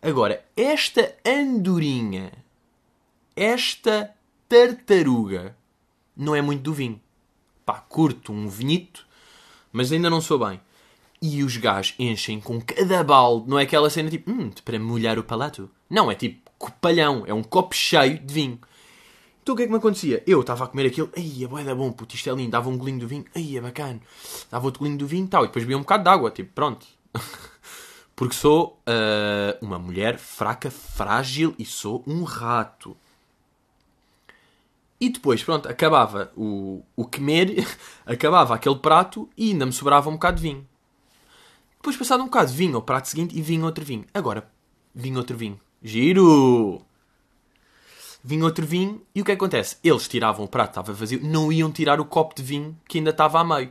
Agora, 0.00 0.44
esta 0.56 1.14
andorinha, 1.26 2.32
esta 3.34 4.14
tartaruga, 4.48 5.56
não 6.16 6.34
é 6.34 6.40
muito 6.40 6.62
do 6.62 6.72
vinho. 6.72 7.00
Pá, 7.64 7.80
curto 7.80 8.32
um 8.32 8.48
vinhito, 8.48 9.04
mas 9.72 9.90
ainda 9.90 10.08
não 10.08 10.20
sou 10.20 10.38
bem. 10.38 10.60
E 11.20 11.42
os 11.42 11.56
gajos 11.56 11.94
enchem 11.98 12.40
com 12.40 12.60
cada 12.60 13.02
balde, 13.02 13.48
não 13.48 13.58
é 13.58 13.62
aquela 13.62 13.88
cena 13.88 14.10
tipo, 14.10 14.30
hum, 14.30 14.50
para 14.64 14.78
molhar 14.78 15.18
o 15.18 15.24
palato. 15.24 15.70
Não, 15.88 16.10
é 16.10 16.14
tipo 16.14 16.50
copalhão, 16.58 17.24
é 17.26 17.34
um 17.34 17.42
copo 17.42 17.74
cheio 17.74 18.18
de 18.18 18.32
vinho. 18.32 18.58
Então 19.42 19.54
o 19.54 19.56
que 19.56 19.62
é 19.62 19.66
que 19.66 19.72
me 19.72 19.78
acontecia? 19.78 20.22
Eu 20.26 20.40
estava 20.40 20.64
a 20.64 20.66
comer 20.66 20.86
aquilo, 20.86 21.10
ai, 21.16 21.44
é 21.44 21.46
bué 21.46 21.62
da 21.62 21.74
bom, 21.74 21.92
puto, 21.92 22.14
isto 22.14 22.28
é 22.28 22.32
lindo, 22.34 22.50
dava 22.50 22.68
um 22.68 22.76
golinho 22.76 23.00
do 23.00 23.06
vinho, 23.06 23.24
ai, 23.34 23.56
é 23.56 23.60
bacana. 23.60 24.00
Dava 24.50 24.64
outro 24.64 24.80
golinho 24.80 24.98
do 24.98 25.06
vinho 25.06 25.24
e 25.24 25.28
tal, 25.28 25.44
e 25.44 25.46
depois 25.46 25.64
bebia 25.64 25.76
um 25.76 25.82
bocado 25.82 26.02
de 26.02 26.10
água, 26.10 26.30
tipo, 26.30 26.52
pronto. 26.52 26.86
Porque 28.16 28.34
sou 28.34 28.80
ah, 28.86 29.56
uma 29.60 29.78
mulher 29.78 30.18
fraca, 30.18 30.70
frágil 30.70 31.54
e 31.58 31.64
sou 31.64 32.02
um 32.06 32.24
rato. 32.24 32.96
E 35.00 35.10
depois, 35.10 35.44
pronto, 35.44 35.68
acabava 35.68 36.32
o, 36.36 36.82
o 36.96 37.04
comer, 37.04 37.66
acabava 38.04 38.54
aquele 38.54 38.76
prato 38.76 39.28
e 39.36 39.52
ainda 39.52 39.66
me 39.66 39.72
sobrava 39.72 40.08
um 40.08 40.14
bocado 40.14 40.38
de 40.38 40.42
vinho. 40.42 40.66
Depois, 41.86 41.96
passado 41.98 42.20
um 42.20 42.24
bocado, 42.24 42.50
vinho 42.50 42.74
ao 42.74 42.82
prato 42.82 43.06
seguinte 43.06 43.38
e 43.38 43.40
vinho 43.40 43.64
outro 43.64 43.84
vinho. 43.84 44.04
Agora, 44.12 44.50
vinho 44.92 45.18
outro 45.18 45.36
vinho. 45.36 45.60
Giro! 45.80 46.82
Vinho 48.24 48.44
outro 48.44 48.66
vinho 48.66 49.02
e 49.14 49.22
o 49.22 49.24
que 49.24 49.30
acontece? 49.30 49.76
Eles 49.84 50.08
tiravam 50.08 50.46
o 50.46 50.48
prato, 50.48 50.70
estava 50.70 50.92
vazio, 50.92 51.20
não 51.22 51.52
iam 51.52 51.70
tirar 51.70 52.00
o 52.00 52.04
copo 52.04 52.34
de 52.34 52.42
vinho 52.42 52.76
que 52.88 52.98
ainda 52.98 53.10
estava 53.10 53.38
a 53.38 53.44
meio. 53.44 53.70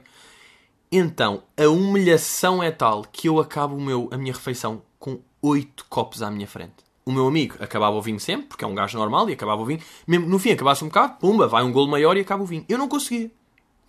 Então, 0.90 1.44
a 1.58 1.68
humilhação 1.68 2.64
é 2.64 2.72
tal 2.72 3.02
que 3.02 3.28
eu 3.28 3.38
acabo 3.38 3.76
o 3.76 3.82
meu, 3.82 4.08
a 4.10 4.18
minha 4.18 4.32
refeição 4.32 4.82
com 4.98 5.20
oito 5.42 5.86
copos 5.90 6.24
à 6.24 6.32
minha 6.32 6.48
frente. 6.48 6.86
O 7.06 7.12
meu 7.12 7.28
amigo 7.28 7.58
acabava 7.60 7.98
o 7.98 8.02
vinho 8.02 8.22
sempre, 8.22 8.48
porque 8.48 8.64
é 8.64 8.68
um 8.68 8.76
gajo 8.76 8.98
normal, 8.98 9.30
e 9.30 9.34
acabava 9.34 9.62
o 9.62 9.66
vinho. 9.66 9.82
Mesmo 10.08 10.26
no 10.26 10.40
fim, 10.40 10.52
acabasse 10.52 10.86
um 10.86 10.88
bocado, 10.88 11.18
pumba, 11.20 11.50
vai 11.50 11.66
um 11.66 11.72
golo 11.74 11.92
maior 11.92 12.16
e 12.16 12.22
acaba 12.22 12.44
o 12.44 12.46
vinho. 12.46 12.64
Eu 12.70 12.78
não 12.78 12.88
conseguia. 12.88 13.30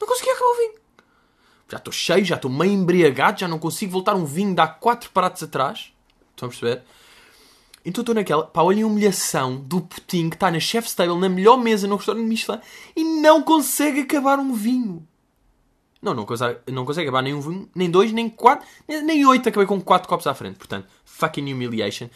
Não 0.01 0.09
conseguia 0.09 0.33
acabar 0.33 0.51
o 0.51 0.57
vinho. 0.57 0.86
Já 1.69 1.79
estou 1.79 1.93
cheio, 1.93 2.25
já 2.25 2.37
estou 2.37 2.51
meio 2.51 2.73
embriagado, 2.73 3.41
já 3.41 3.49
não 3.49 3.59
consigo 3.59 3.93
voltar 3.93 4.15
um 4.15 4.25
vinho 4.25 4.55
de 4.55 4.61
há 4.61 4.67
quatro 4.67 5.11
pratos 5.11 5.43
atrás. 5.43 5.93
Estão 6.31 6.47
a 6.47 6.51
perceber? 6.51 6.83
Então 7.85 8.03
estou 8.03 8.15
naquela, 8.15 8.45
pá, 8.45 8.63
a 8.63 8.65
humilhação 8.65 9.57
do 9.57 9.81
putinho 9.81 10.29
que 10.29 10.37
está 10.37 10.51
na 10.51 10.59
chef's 10.59 10.95
table, 10.95 11.19
na 11.19 11.29
melhor 11.29 11.57
mesa 11.57 11.87
no 11.87 11.97
restaurante 11.97 12.27
Michelin, 12.27 12.61
e 12.97 13.05
não 13.05 13.43
consegue 13.43 14.01
acabar 14.01 14.39
um 14.39 14.53
vinho. 14.53 15.07
Não, 16.03 16.15
não 16.15 16.25
consegue, 16.27 16.61
não 16.71 16.85
consegue 16.85 17.09
acabar 17.09 17.23
nem 17.23 17.35
um 17.35 17.41
vinho, 17.41 17.71
nem 17.75 17.91
dois, 17.91 18.13
nem 18.13 18.29
quatro, 18.29 18.67
nem, 18.87 19.03
nem 19.03 19.27
oito. 19.27 19.49
Acabei 19.49 19.67
com 19.67 19.81
quatro 19.81 20.09
copos 20.09 20.27
à 20.27 20.35
frente. 20.35 20.57
Portanto, 20.57 20.89
fucking 21.05 21.53
humiliation. 21.53 22.09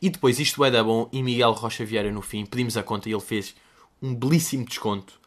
E 0.00 0.10
depois, 0.10 0.38
isto 0.38 0.64
é 0.64 0.70
da 0.70 0.82
bom, 0.82 1.08
e 1.12 1.22
Miguel 1.22 1.52
Rocha 1.52 1.84
Vieira 1.84 2.10
no 2.10 2.22
fim, 2.22 2.44
pedimos 2.44 2.76
a 2.76 2.82
conta 2.82 3.08
e 3.08 3.12
ele 3.12 3.20
fez 3.20 3.54
um 4.02 4.14
belíssimo 4.14 4.64
desconto. 4.64 5.20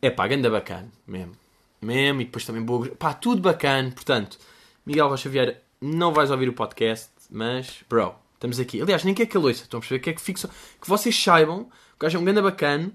É 0.00 0.10
pá, 0.10 0.26
ganda 0.26 0.50
bacana, 0.50 0.90
mesmo. 1.06 1.32
Mesmo, 1.80 2.20
e 2.20 2.24
depois 2.24 2.44
também 2.44 2.62
boa. 2.62 2.88
Pá, 2.88 3.14
tudo 3.14 3.40
bacana. 3.40 3.90
Portanto, 3.90 4.38
Miguel 4.84 5.08
Rocha 5.08 5.28
Vieira, 5.28 5.62
não 5.80 6.12
vais 6.12 6.30
ouvir 6.30 6.48
o 6.48 6.52
podcast, 6.52 7.10
mas, 7.30 7.84
bro, 7.88 8.14
estamos 8.34 8.58
aqui. 8.58 8.80
Aliás, 8.80 9.04
nem 9.04 9.14
quer 9.14 9.26
que 9.26 9.36
a 9.36 9.40
ouça, 9.40 9.62
estão 9.62 9.78
a 9.78 9.80
perceber? 9.80 10.00
Que 10.00 10.10
é 10.10 10.12
que 10.12 10.20
fixo. 10.20 10.48
Que 10.80 10.88
vocês 10.88 11.20
saibam 11.20 11.64
que 11.64 11.70
o 11.70 12.00
gajo 12.00 12.18
é 12.18 12.20
um 12.20 12.24
ganda 12.24 12.42
bacana, 12.42 12.92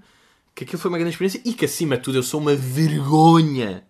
que 0.54 0.64
aquilo 0.64 0.78
foi 0.78 0.90
uma 0.90 0.98
grande 0.98 1.14
experiência 1.14 1.40
e 1.44 1.52
que 1.52 1.64
acima 1.64 1.96
de 1.96 2.02
tudo 2.02 2.18
eu 2.18 2.22
sou 2.22 2.40
uma 2.40 2.54
vergonha 2.54 3.84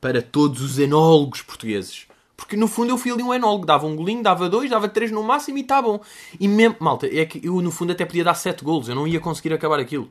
para 0.00 0.20
todos 0.20 0.60
os 0.60 0.78
enólogos 0.78 1.42
portugueses. 1.42 2.06
Porque 2.36 2.56
no 2.56 2.66
fundo 2.66 2.90
eu 2.90 2.98
fui 2.98 3.12
ali 3.12 3.22
um 3.22 3.32
enólogo, 3.32 3.64
dava 3.64 3.86
um 3.86 3.94
golinho, 3.94 4.22
dava 4.22 4.48
dois, 4.48 4.68
dava 4.68 4.88
três 4.88 5.12
no 5.12 5.22
máximo 5.22 5.58
e 5.58 5.60
está 5.60 5.80
bom. 5.80 6.00
E 6.40 6.48
mesmo, 6.48 6.76
malta, 6.80 7.06
é 7.06 7.24
que 7.24 7.46
eu 7.46 7.60
no 7.62 7.70
fundo 7.70 7.92
até 7.92 8.04
podia 8.04 8.24
dar 8.24 8.34
sete 8.34 8.64
golos, 8.64 8.88
eu 8.88 8.96
não 8.96 9.06
ia 9.06 9.20
conseguir 9.20 9.52
acabar 9.54 9.78
aquilo. 9.78 10.10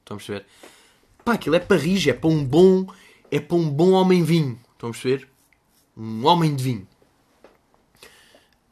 Estão 0.00 0.16
a 0.16 0.18
perceber? 0.18 0.46
Pá, 1.24 1.34
aquilo 1.34 1.56
é 1.56 1.60
para 1.60 1.76
rir, 1.76 2.08
é 2.08 2.12
para 2.12 2.28
um 2.30 2.44
bom, 2.44 2.86
é 3.30 3.40
para 3.40 3.56
um 3.56 3.68
bom 3.68 3.92
homem 3.92 4.22
vinho. 4.22 4.58
Estão 4.72 4.90
a 4.90 4.92
perceber? 4.92 5.28
Um 5.96 6.26
homem 6.26 6.54
de 6.54 6.62
vinho. 6.62 6.88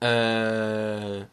Ah, 0.00 1.26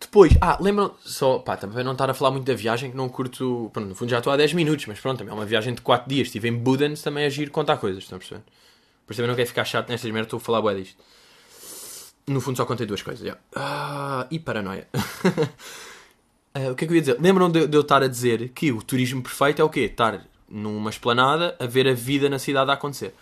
Depois, 0.00 0.32
ah, 0.40 0.58
lembram 0.60 0.94
só, 1.04 1.38
pá, 1.38 1.56
também 1.56 1.82
não 1.82 1.92
estar 1.92 2.08
a 2.10 2.14
falar 2.14 2.30
muito 2.30 2.44
da 2.44 2.54
viagem, 2.54 2.90
que 2.90 2.96
não 2.96 3.08
curto, 3.08 3.70
pronto, 3.72 3.88
no 3.88 3.94
fundo 3.94 4.10
já 4.10 4.18
estou 4.18 4.32
há 4.32 4.36
10 4.36 4.52
minutos, 4.52 4.86
mas 4.86 5.00
pronto, 5.00 5.18
também 5.18 5.32
é 5.32 5.34
uma 5.34 5.46
viagem 5.46 5.74
de 5.74 5.80
4 5.80 6.08
dias. 6.08 6.28
Estive 6.28 6.48
em 6.48 6.52
Budens, 6.56 7.02
também 7.02 7.24
é 7.24 7.30
giro 7.30 7.50
contar 7.50 7.78
coisas, 7.78 8.02
estão 8.04 8.16
a 8.16 8.18
perceber? 8.18 8.42
Por 9.06 9.12
isso 9.12 9.18
também 9.18 9.28
não 9.28 9.36
quero 9.36 9.48
ficar 9.48 9.64
chato 9.64 9.88
nestas 9.88 10.10
merdas, 10.10 10.26
estou 10.26 10.38
a 10.38 10.40
falar 10.40 10.60
bué 10.62 10.74
disto. 10.74 10.96
No 12.26 12.40
fundo 12.40 12.56
só 12.56 12.64
contei 12.64 12.86
duas 12.86 13.02
coisas, 13.02 13.26
já. 13.26 13.36
Ah, 13.54 14.26
e 14.30 14.38
paranoia. 14.38 14.88
Ah, 16.54 16.70
o 16.70 16.74
que 16.74 16.84
é 16.84 16.86
que 16.88 16.92
eu 16.92 16.96
ia 16.96 17.00
dizer? 17.02 17.20
Lembram 17.20 17.50
de, 17.50 17.66
de 17.66 17.76
eu 17.76 17.80
estar 17.80 18.02
a 18.02 18.08
dizer 18.08 18.50
que 18.50 18.70
o 18.72 18.80
turismo 18.82 19.22
perfeito 19.22 19.60
é 19.60 19.64
o 19.64 19.68
quê? 19.68 19.80
Estar 19.80 20.24
numa 20.48 20.90
esplanada 20.90 21.56
a 21.58 21.66
ver 21.66 21.88
a 21.88 21.94
vida 21.94 22.28
na 22.28 22.38
cidade 22.38 22.70
a 22.70 22.74
acontecer. 22.74 23.14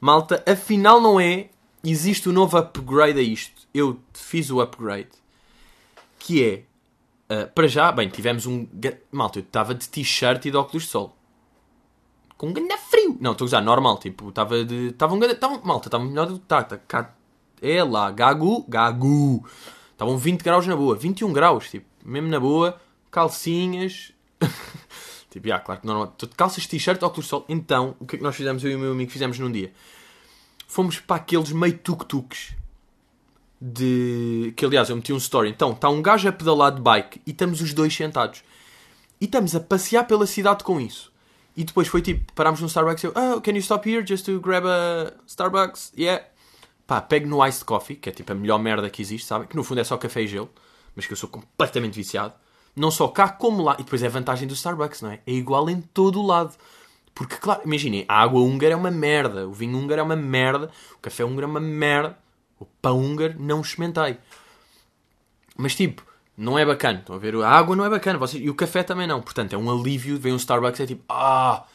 Malta, 0.00 0.42
afinal 0.46 1.00
não 1.00 1.20
é. 1.20 1.48
Existe 1.84 2.28
um 2.28 2.32
novo 2.32 2.58
upgrade 2.58 3.18
a 3.18 3.22
isto. 3.22 3.62
Eu 3.72 3.98
fiz 4.12 4.50
o 4.50 4.60
upgrade. 4.60 5.08
Que 6.18 6.44
é. 6.44 6.62
ah, 7.28 7.46
para 7.54 7.66
já, 7.68 7.90
bem, 7.92 8.08
tivemos 8.08 8.44
um. 8.44 8.66
Malta, 9.12 9.38
eu 9.38 9.42
estava 9.42 9.74
de 9.74 9.88
t-shirt 9.88 10.44
e 10.46 10.50
de 10.50 10.56
óculos 10.56 10.82
de 10.84 10.88
sol. 10.90 11.16
Com 12.36 12.48
um 12.48 12.52
grande 12.52 12.76
frio. 12.90 13.16
Não, 13.20 13.32
estou 13.32 13.44
a 13.44 13.46
usar 13.46 13.60
normal. 13.60 13.98
Tipo, 13.98 14.30
estava 14.30 14.64
de. 14.64 14.88
Estava 14.88 15.14
um 15.14 15.18
grande. 15.18 15.34
Estava, 15.36 15.60
malta, 15.64 15.86
estava 15.88 16.04
melhor 16.04 16.26
do 16.26 16.38
que 16.38 16.44
está. 16.44 16.64
Tá, 16.64 16.76
cá- 16.76 17.14
é 17.62 17.84
lá, 17.84 18.10
gagu, 18.10 18.64
gagu. 18.68 19.46
Estavam 19.92 20.18
20 20.18 20.42
graus 20.42 20.66
na 20.66 20.74
boa. 20.74 20.96
21 20.96 21.32
graus, 21.32 21.70
tipo, 21.70 21.86
mesmo 22.10 22.28
na 22.28 22.40
boa. 22.40 22.80
Calcinhas. 23.10 24.12
tipo, 25.30 25.48
já, 25.48 25.58
claro 25.60 25.80
que 25.80 25.86
normal. 25.86 26.16
Calças, 26.36 26.66
t-shirt, 26.66 27.02
óculos 27.02 27.24
de 27.26 27.30
sol. 27.30 27.44
Então, 27.48 27.96
o 28.00 28.06
que 28.06 28.16
é 28.16 28.18
que 28.18 28.24
nós 28.24 28.36
fizemos, 28.36 28.64
eu 28.64 28.70
e 28.70 28.76
o 28.76 28.78
meu 28.78 28.92
amigo, 28.92 29.10
fizemos 29.10 29.38
num 29.38 29.50
dia? 29.50 29.72
Fomos 30.66 31.00
para 31.00 31.16
aqueles 31.16 31.52
meio 31.52 31.78
tuk-tuks 31.78 32.54
de. 33.60 34.52
Que 34.56 34.64
aliás 34.64 34.88
eu 34.88 34.96
meti 34.96 35.12
um 35.12 35.18
story. 35.18 35.50
Então, 35.50 35.72
está 35.72 35.88
um 35.88 36.00
gajo 36.00 36.28
a 36.28 36.32
pedalar 36.32 36.72
de 36.74 36.80
bike 36.80 37.20
e 37.26 37.30
estamos 37.30 37.60
os 37.60 37.74
dois 37.74 37.94
sentados. 37.94 38.42
E 39.20 39.26
estamos 39.26 39.54
a 39.54 39.60
passear 39.60 40.06
pela 40.06 40.26
cidade 40.26 40.64
com 40.64 40.80
isso. 40.80 41.10
E 41.56 41.64
depois 41.64 41.88
foi 41.88 42.00
tipo, 42.00 42.32
parámos 42.32 42.60
no 42.60 42.68
Starbucks 42.68 43.04
e 43.04 43.06
eu, 43.08 43.12
oh, 43.14 43.40
can 43.40 43.52
you 43.52 43.58
stop 43.58 43.88
here 43.88 44.06
just 44.06 44.24
to 44.24 44.40
grab 44.40 44.64
a 44.66 45.12
Starbucks? 45.26 45.92
Yeah. 45.96 46.24
Pá, 46.86 47.00
pego 47.00 47.28
no 47.28 47.44
iced 47.46 47.64
coffee, 47.64 47.96
que 47.96 48.08
é 48.08 48.12
tipo 48.12 48.32
a 48.32 48.34
melhor 48.34 48.58
merda 48.58 48.88
que 48.88 49.02
existe, 49.02 49.26
sabem? 49.26 49.46
Que 49.46 49.56
no 49.56 49.62
fundo 49.62 49.80
é 49.80 49.84
só 49.84 49.96
café 49.96 50.22
e 50.22 50.26
gelo, 50.26 50.50
mas 50.94 51.06
que 51.06 51.12
eu 51.12 51.16
sou 51.16 51.28
completamente 51.28 51.94
viciado. 51.94 52.34
Não 52.74 52.90
só 52.90 53.08
cá 53.08 53.28
como 53.28 53.62
lá. 53.62 53.74
E 53.78 53.82
depois 53.82 54.02
é 54.02 54.06
a 54.06 54.10
vantagem 54.10 54.46
do 54.46 54.54
Starbucks, 54.54 55.02
não 55.02 55.10
é? 55.10 55.20
É 55.26 55.32
igual 55.32 55.68
em 55.68 55.80
todo 55.80 56.20
o 56.20 56.26
lado. 56.26 56.54
Porque, 57.14 57.36
claro, 57.36 57.62
imaginem, 57.64 58.04
a 58.08 58.22
água 58.22 58.40
húngara 58.40 58.74
é 58.74 58.76
uma 58.76 58.90
merda, 58.90 59.46
o 59.48 59.52
vinho 59.52 59.76
húngaro 59.76 60.00
é 60.00 60.04
uma 60.04 60.16
merda, 60.16 60.70
o 60.94 60.98
café 60.98 61.24
húngaro 61.24 61.46
é 61.46 61.50
uma 61.50 61.60
merda, 61.60 62.16
o 62.58 62.64
pão 62.64 62.98
húngaro 62.98 63.34
não 63.38 63.60
experimentei. 63.60 64.16
Mas 65.56 65.74
tipo, 65.74 66.02
não 66.36 66.58
é 66.58 66.64
bacana. 66.64 67.00
Estão 67.00 67.16
a 67.16 67.18
ver? 67.18 67.34
A 67.36 67.50
água 67.50 67.76
não 67.76 67.84
é 67.84 67.90
bacana. 67.90 68.18
Vocês... 68.18 68.42
E 68.42 68.48
o 68.48 68.54
café 68.54 68.82
também 68.82 69.06
não. 69.06 69.20
Portanto, 69.20 69.52
é 69.52 69.58
um 69.58 69.70
alívio. 69.70 70.18
Vem 70.18 70.32
um 70.32 70.36
Starbucks 70.36 70.80
é 70.80 70.86
tipo, 70.86 71.04
ah. 71.08 71.66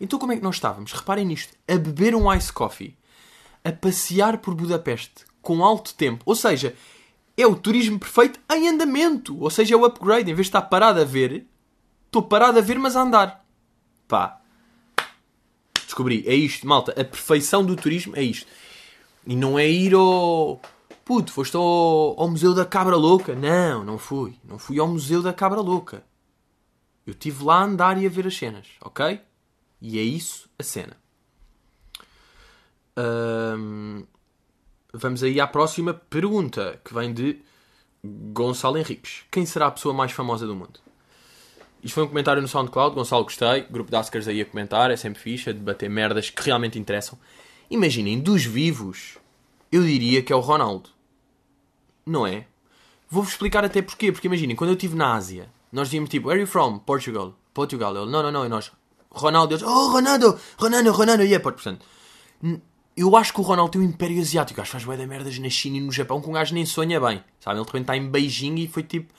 Então 0.00 0.18
como 0.18 0.32
é 0.32 0.36
que 0.36 0.42
nós 0.42 0.54
estávamos? 0.54 0.92
Reparem 0.92 1.26
nisto. 1.26 1.54
A 1.68 1.76
beber 1.76 2.14
um 2.14 2.32
ice 2.32 2.50
coffee. 2.50 2.96
A 3.62 3.70
passear 3.70 4.38
por 4.38 4.54
Budapeste. 4.54 5.26
com 5.42 5.62
alto 5.64 5.94
tempo. 5.94 6.22
Ou 6.24 6.34
seja, 6.34 6.74
é 7.38 7.46
o 7.46 7.54
turismo 7.54 7.98
perfeito 7.98 8.40
em 8.52 8.68
andamento. 8.68 9.40
Ou 9.40 9.48
seja, 9.48 9.74
é 9.74 9.76
o 9.76 9.84
upgrade. 9.84 10.30
Em 10.30 10.34
vez 10.34 10.46
de 10.46 10.48
estar 10.48 10.62
parado 10.62 11.00
a 11.00 11.04
ver, 11.04 11.46
estou 12.06 12.22
parado 12.22 12.58
a 12.58 12.62
ver, 12.62 12.78
mas 12.78 12.96
a 12.96 13.02
andar. 13.02 13.46
Pá. 14.08 14.40
Descobri. 15.84 16.24
É 16.26 16.34
isto, 16.34 16.66
malta. 16.66 16.90
A 16.92 17.04
perfeição 17.04 17.64
do 17.64 17.76
turismo 17.76 18.16
é 18.16 18.22
isto. 18.22 18.46
E 19.24 19.36
não 19.36 19.58
é 19.58 19.68
ir 19.68 19.94
ao. 19.94 20.60
Puto, 21.04 21.32
foste 21.32 21.56
ao, 21.56 22.20
ao 22.20 22.28
Museu 22.28 22.52
da 22.52 22.66
Cabra 22.66 22.96
Louca. 22.96 23.34
Não, 23.34 23.84
não 23.84 23.98
fui. 23.98 24.34
Não 24.44 24.58
fui 24.58 24.78
ao 24.78 24.88
Museu 24.88 25.22
da 25.22 25.32
Cabra 25.32 25.60
Louca. 25.60 26.02
Eu 27.06 27.12
estive 27.12 27.44
lá 27.44 27.60
a 27.60 27.64
andar 27.64 28.02
e 28.02 28.06
a 28.06 28.10
ver 28.10 28.26
as 28.26 28.36
cenas, 28.36 28.66
ok? 28.82 29.20
E 29.80 29.98
é 29.98 30.02
isso 30.02 30.50
a 30.58 30.62
cena. 30.62 30.96
Vamos 34.92 35.22
aí 35.22 35.40
à 35.40 35.46
próxima 35.46 35.94
pergunta, 35.94 36.80
que 36.84 36.94
vem 36.94 37.12
de 37.12 37.40
Gonçalo 38.04 38.78
Henriques. 38.78 39.24
Quem 39.30 39.44
será 39.44 39.66
a 39.66 39.70
pessoa 39.70 39.94
mais 39.94 40.12
famosa 40.12 40.46
do 40.46 40.54
mundo? 40.54 40.80
Isto 41.82 41.94
foi 41.94 42.04
um 42.04 42.08
comentário 42.08 42.42
no 42.42 42.48
SoundCloud. 42.48 42.94
Gonçalo, 42.94 43.24
gostei. 43.24 43.62
Grupo 43.70 43.90
de 43.90 43.96
Askers 43.96 44.26
aí 44.26 44.40
a 44.40 44.44
comentar. 44.44 44.90
É 44.90 44.96
sempre 44.96 45.20
fixe 45.20 45.50
a 45.50 45.52
debater 45.52 45.88
merdas 45.88 46.30
que 46.30 46.42
realmente 46.42 46.78
interessam. 46.78 47.18
Imaginem, 47.70 48.18
dos 48.18 48.44
vivos, 48.44 49.18
eu 49.70 49.82
diria 49.82 50.22
que 50.22 50.32
é 50.32 50.36
o 50.36 50.40
Ronaldo. 50.40 50.90
Não 52.04 52.26
é? 52.26 52.46
Vou-vos 53.08 53.32
explicar 53.32 53.64
até 53.64 53.80
porquê. 53.80 54.10
Porque 54.10 54.26
imaginem, 54.26 54.56
quando 54.56 54.70
eu 54.70 54.74
estive 54.74 54.96
na 54.96 55.14
Ásia, 55.14 55.48
nós 55.70 55.88
dizíamos 55.88 56.10
tipo, 56.10 56.28
Where 56.28 56.40
are 56.40 56.46
you 56.46 56.50
from? 56.50 56.78
Portugal. 56.80 57.34
Portugal. 57.54 57.96
Ele, 57.96 58.10
não, 58.10 58.22
não, 58.22 58.32
não. 58.32 58.46
E 58.46 58.48
nós, 58.48 58.72
Ronaldo. 59.10 59.54
Eles, 59.54 59.62
oh, 59.62 59.88
Ronaldo! 59.88 60.38
Ronaldo, 60.58 60.90
Ronaldo. 60.90 61.24
E 61.24 61.34
é, 61.34 61.38
portanto, 61.38 61.84
eu 63.00 63.16
acho 63.16 63.32
que 63.32 63.40
o 63.40 63.42
Ronaldo 63.42 63.72
tem 63.72 63.80
um 63.80 63.84
império 63.84 64.20
asiático. 64.20 64.60
Acho 64.60 64.70
que 64.70 64.72
faz 64.72 64.84
bué 64.84 64.96
de 64.96 65.06
merdas 65.06 65.38
na 65.38 65.48
China 65.48 65.76
e 65.76 65.80
no 65.80 65.92
Japão 65.92 66.20
que 66.20 66.28
um 66.28 66.32
gajo 66.32 66.54
nem 66.54 66.66
sonha 66.66 67.00
bem. 67.00 67.22
Sabe? 67.40 67.56
Ele 67.58 67.64
repente 67.64 67.82
está 67.82 67.96
em 67.96 68.08
Beijing 68.08 68.56
e 68.56 68.68
foi 68.68 68.82
tipo... 68.82 69.12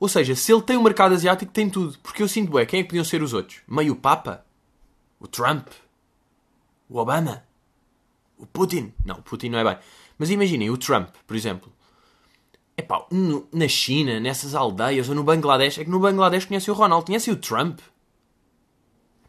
Ou 0.00 0.08
seja, 0.08 0.34
se 0.34 0.52
ele 0.52 0.62
tem 0.62 0.76
um 0.76 0.82
mercado 0.82 1.14
asiático, 1.14 1.52
tem 1.52 1.70
tudo. 1.70 1.96
Porque 2.02 2.22
eu 2.22 2.28
sinto, 2.28 2.50
bué, 2.50 2.66
quem 2.66 2.80
é 2.80 2.82
que 2.82 2.88
podiam 2.88 3.04
ser 3.04 3.22
os 3.22 3.32
outros? 3.32 3.60
Meio 3.68 3.92
o 3.92 3.96
Papa? 3.96 4.44
O 5.20 5.28
Trump? 5.28 5.68
O 6.88 6.98
Obama? 6.98 7.44
O 8.36 8.44
Putin? 8.44 8.92
Não, 9.04 9.16
o 9.16 9.22
Putin 9.22 9.50
não 9.50 9.60
é 9.60 9.64
bem. 9.64 9.78
Mas 10.18 10.30
imaginem, 10.30 10.70
o 10.70 10.76
Trump, 10.76 11.08
por 11.26 11.36
exemplo. 11.36 11.72
Epá, 12.76 13.06
no- 13.12 13.46
na 13.52 13.68
China, 13.68 14.18
nessas 14.18 14.54
aldeias, 14.54 15.08
ou 15.08 15.14
no 15.14 15.22
Bangladesh, 15.22 15.78
é 15.78 15.84
que 15.84 15.90
no 15.90 16.00
Bangladesh 16.00 16.46
conhecem 16.46 16.72
o 16.72 16.76
Ronaldo, 16.76 17.06
conhecem 17.06 17.32
o 17.32 17.36
Trump. 17.36 17.78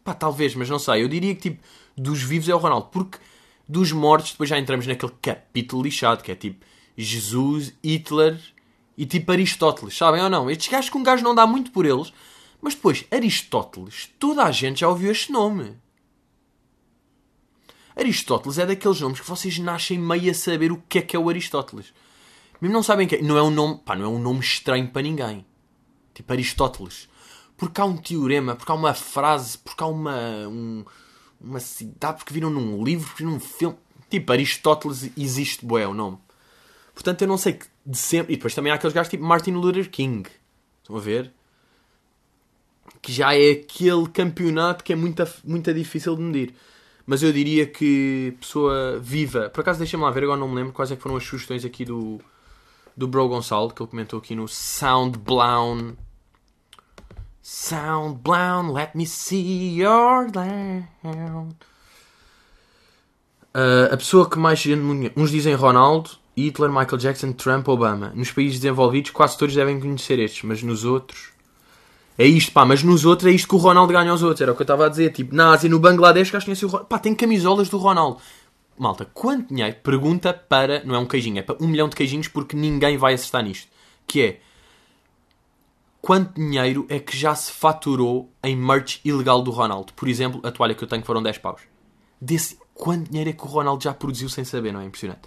Pá, 0.02 0.12
talvez, 0.12 0.54
mas 0.54 0.68
não 0.68 0.78
sei. 0.78 1.02
Eu 1.02 1.08
diria 1.08 1.34
que, 1.34 1.50
tipo, 1.50 1.62
dos 1.96 2.22
vivos 2.22 2.48
é 2.48 2.54
o 2.54 2.58
Ronaldo. 2.58 2.88
Porque 2.90 3.18
dos 3.68 3.92
mortos, 3.92 4.32
depois 4.32 4.50
já 4.50 4.58
entramos 4.58 4.86
naquele 4.86 5.12
capítulo 5.22 5.82
lixado, 5.82 6.22
que 6.22 6.30
é 6.32 6.34
tipo 6.34 6.64
Jesus, 6.96 7.72
Hitler 7.82 8.40
e 8.96 9.04
tipo 9.06 9.32
Aristóteles, 9.32 9.96
sabem 9.96 10.22
ou 10.22 10.30
não? 10.30 10.50
Estes 10.50 10.68
gajos 10.68 10.90
que 10.90 10.96
um 10.98 11.02
gajo 11.02 11.24
não 11.24 11.34
dá 11.34 11.46
muito 11.46 11.70
por 11.70 11.84
eles, 11.86 12.12
mas 12.60 12.74
depois, 12.74 13.04
Aristóteles, 13.10 14.10
toda 14.18 14.44
a 14.44 14.50
gente 14.52 14.80
já 14.80 14.88
ouviu 14.88 15.10
este 15.10 15.32
nome. 15.32 15.76
Aristóteles 17.96 18.58
é 18.58 18.66
daqueles 18.66 19.00
nomes 19.00 19.20
que 19.20 19.28
vocês 19.28 19.58
nascem 19.58 19.98
meio 19.98 20.30
a 20.30 20.34
saber 20.34 20.72
o 20.72 20.82
que 20.88 20.98
é 20.98 21.02
que 21.02 21.14
é 21.16 21.18
o 21.18 21.28
Aristóteles. 21.28 21.92
Mesmo 22.60 22.74
não 22.74 22.82
sabem 22.82 23.06
que 23.06 23.16
é. 23.16 23.22
Não 23.22 23.36
é 23.36 23.42
um 23.42 23.50
nome, 23.50 23.78
pá, 23.84 23.94
não 23.94 24.04
é 24.04 24.08
um 24.08 24.18
nome 24.18 24.40
estranho 24.40 24.88
para 24.88 25.02
ninguém. 25.02 25.44
Tipo 26.12 26.32
Aristóteles. 26.32 27.08
Porque 27.56 27.80
há 27.80 27.84
um 27.84 27.96
teorema, 27.96 28.56
porque 28.56 28.72
há 28.72 28.74
uma 28.74 28.94
frase, 28.94 29.58
porque 29.58 29.82
há 29.82 29.86
uma, 29.86 30.48
um- 30.48 30.84
uma 31.44 31.60
cidade, 31.60 32.18
porque 32.18 32.32
viram 32.32 32.50
num 32.50 32.82
livro, 32.82 33.06
porque 33.06 33.24
num 33.24 33.38
filme. 33.38 33.76
Tipo, 34.10 34.32
Aristóteles 34.32 35.10
existe, 35.16 35.64
boé, 35.64 35.86
o 35.86 35.94
nome. 35.94 36.18
Portanto, 36.94 37.22
eu 37.22 37.28
não 37.28 37.36
sei 37.36 37.54
que 37.54 37.66
de 37.84 37.98
sempre. 37.98 38.32
E 38.32 38.36
depois 38.36 38.54
também 38.54 38.72
há 38.72 38.76
aqueles 38.76 38.94
gajos 38.94 39.10
tipo 39.10 39.24
Martin 39.24 39.52
Luther 39.52 39.90
King. 39.90 40.28
Estão 40.80 40.96
a 40.96 41.00
ver? 41.00 41.32
Que 43.02 43.12
já 43.12 43.34
é 43.34 43.50
aquele 43.50 44.08
campeonato 44.08 44.82
que 44.84 44.92
é 44.92 44.96
muito, 44.96 45.22
muito 45.44 45.74
difícil 45.74 46.16
de 46.16 46.22
medir. 46.22 46.54
Mas 47.06 47.22
eu 47.22 47.32
diria 47.32 47.66
que 47.66 48.34
pessoa 48.40 48.98
viva. 48.98 49.50
Por 49.50 49.60
acaso, 49.60 49.78
deixa-me 49.78 50.02
lá 50.02 50.10
ver, 50.10 50.24
agora 50.24 50.40
não 50.40 50.48
me 50.48 50.54
lembro 50.54 50.72
quais 50.72 50.90
é 50.90 50.96
foram 50.96 51.16
as 51.16 51.24
sugestões 51.24 51.64
aqui 51.64 51.84
do, 51.84 52.18
do 52.96 53.06
Bro 53.06 53.28
Gonçalo, 53.28 53.70
que 53.70 53.82
ele 53.82 53.90
comentou 53.90 54.18
aqui 54.18 54.34
no 54.34 54.48
Sound 54.48 55.18
Blown. 55.18 55.96
Sound 57.46 58.22
Blown, 58.22 58.72
let 58.72 58.94
me 58.94 59.04
see 59.04 59.78
your 59.78 60.30
land. 60.34 60.86
Uh, 63.54 63.92
a 63.92 63.96
pessoa 63.98 64.30
que 64.30 64.38
mais 64.38 64.60
gente. 64.60 65.12
Uns 65.14 65.30
dizem 65.30 65.54
Ronaldo, 65.54 66.12
Hitler, 66.34 66.70
Michael 66.70 66.96
Jackson, 66.96 67.32
Trump, 67.34 67.68
Obama. 67.68 68.14
Nos 68.14 68.32
países 68.32 68.60
desenvolvidos, 68.60 69.10
quase 69.10 69.36
todos 69.36 69.54
devem 69.54 69.78
conhecer 69.78 70.18
estes, 70.20 70.42
mas 70.44 70.62
nos 70.62 70.86
outros. 70.86 71.34
É 72.16 72.24
isto, 72.24 72.50
pá, 72.50 72.64
mas 72.64 72.82
nos 72.82 73.04
outros 73.04 73.30
é 73.30 73.34
isto 73.34 73.46
que 73.46 73.54
o 73.54 73.58
Ronaldo 73.58 73.92
ganha 73.92 74.10
aos 74.10 74.22
outros. 74.22 74.40
Era 74.40 74.52
o 74.52 74.54
que 74.54 74.62
eu 74.62 74.64
estava 74.64 74.86
a 74.86 74.88
dizer. 74.88 75.12
Tipo, 75.12 75.34
na 75.34 75.52
Ásia, 75.52 75.68
no 75.68 75.78
Bangladesh, 75.78 76.30
que 76.30 76.40
conhecem 76.42 76.66
o 76.66 76.70
Ronaldo. 76.70 76.88
Pá, 76.88 76.98
tem 76.98 77.14
camisolas 77.14 77.68
do 77.68 77.76
Ronaldo. 77.76 78.22
Malta, 78.78 79.06
quanto 79.12 79.52
dinheiro? 79.52 79.76
Pergunta 79.82 80.32
para. 80.32 80.82
Não 80.82 80.94
é 80.94 80.98
um 80.98 81.06
queijinho, 81.06 81.40
é 81.40 81.42
para 81.42 81.62
um 81.62 81.68
milhão 81.68 81.90
de 81.90 81.94
queijinhos 81.94 82.26
porque 82.26 82.56
ninguém 82.56 82.96
vai 82.96 83.12
acertar 83.12 83.44
nisto. 83.44 83.68
Que 84.06 84.22
é. 84.22 84.40
Quanto 86.04 86.34
dinheiro 86.34 86.84
é 86.90 87.00
que 87.00 87.16
já 87.16 87.34
se 87.34 87.50
faturou 87.50 88.30
em 88.42 88.54
merch 88.54 89.00
ilegal 89.06 89.40
do 89.40 89.50
Ronaldo? 89.50 89.94
Por 89.94 90.06
exemplo, 90.06 90.38
a 90.44 90.52
toalha 90.52 90.74
que 90.74 90.84
eu 90.84 90.86
tenho 90.86 91.02
foram 91.02 91.22
10 91.22 91.38
paus. 91.38 91.62
Desse, 92.20 92.58
quanto 92.74 93.08
dinheiro 93.08 93.30
é 93.30 93.32
que 93.32 93.42
o 93.42 93.46
Ronaldo 93.46 93.82
já 93.82 93.94
produziu 93.94 94.28
sem 94.28 94.44
saber, 94.44 94.70
não 94.70 94.80
é? 94.80 94.84
Impressionante. 94.84 95.22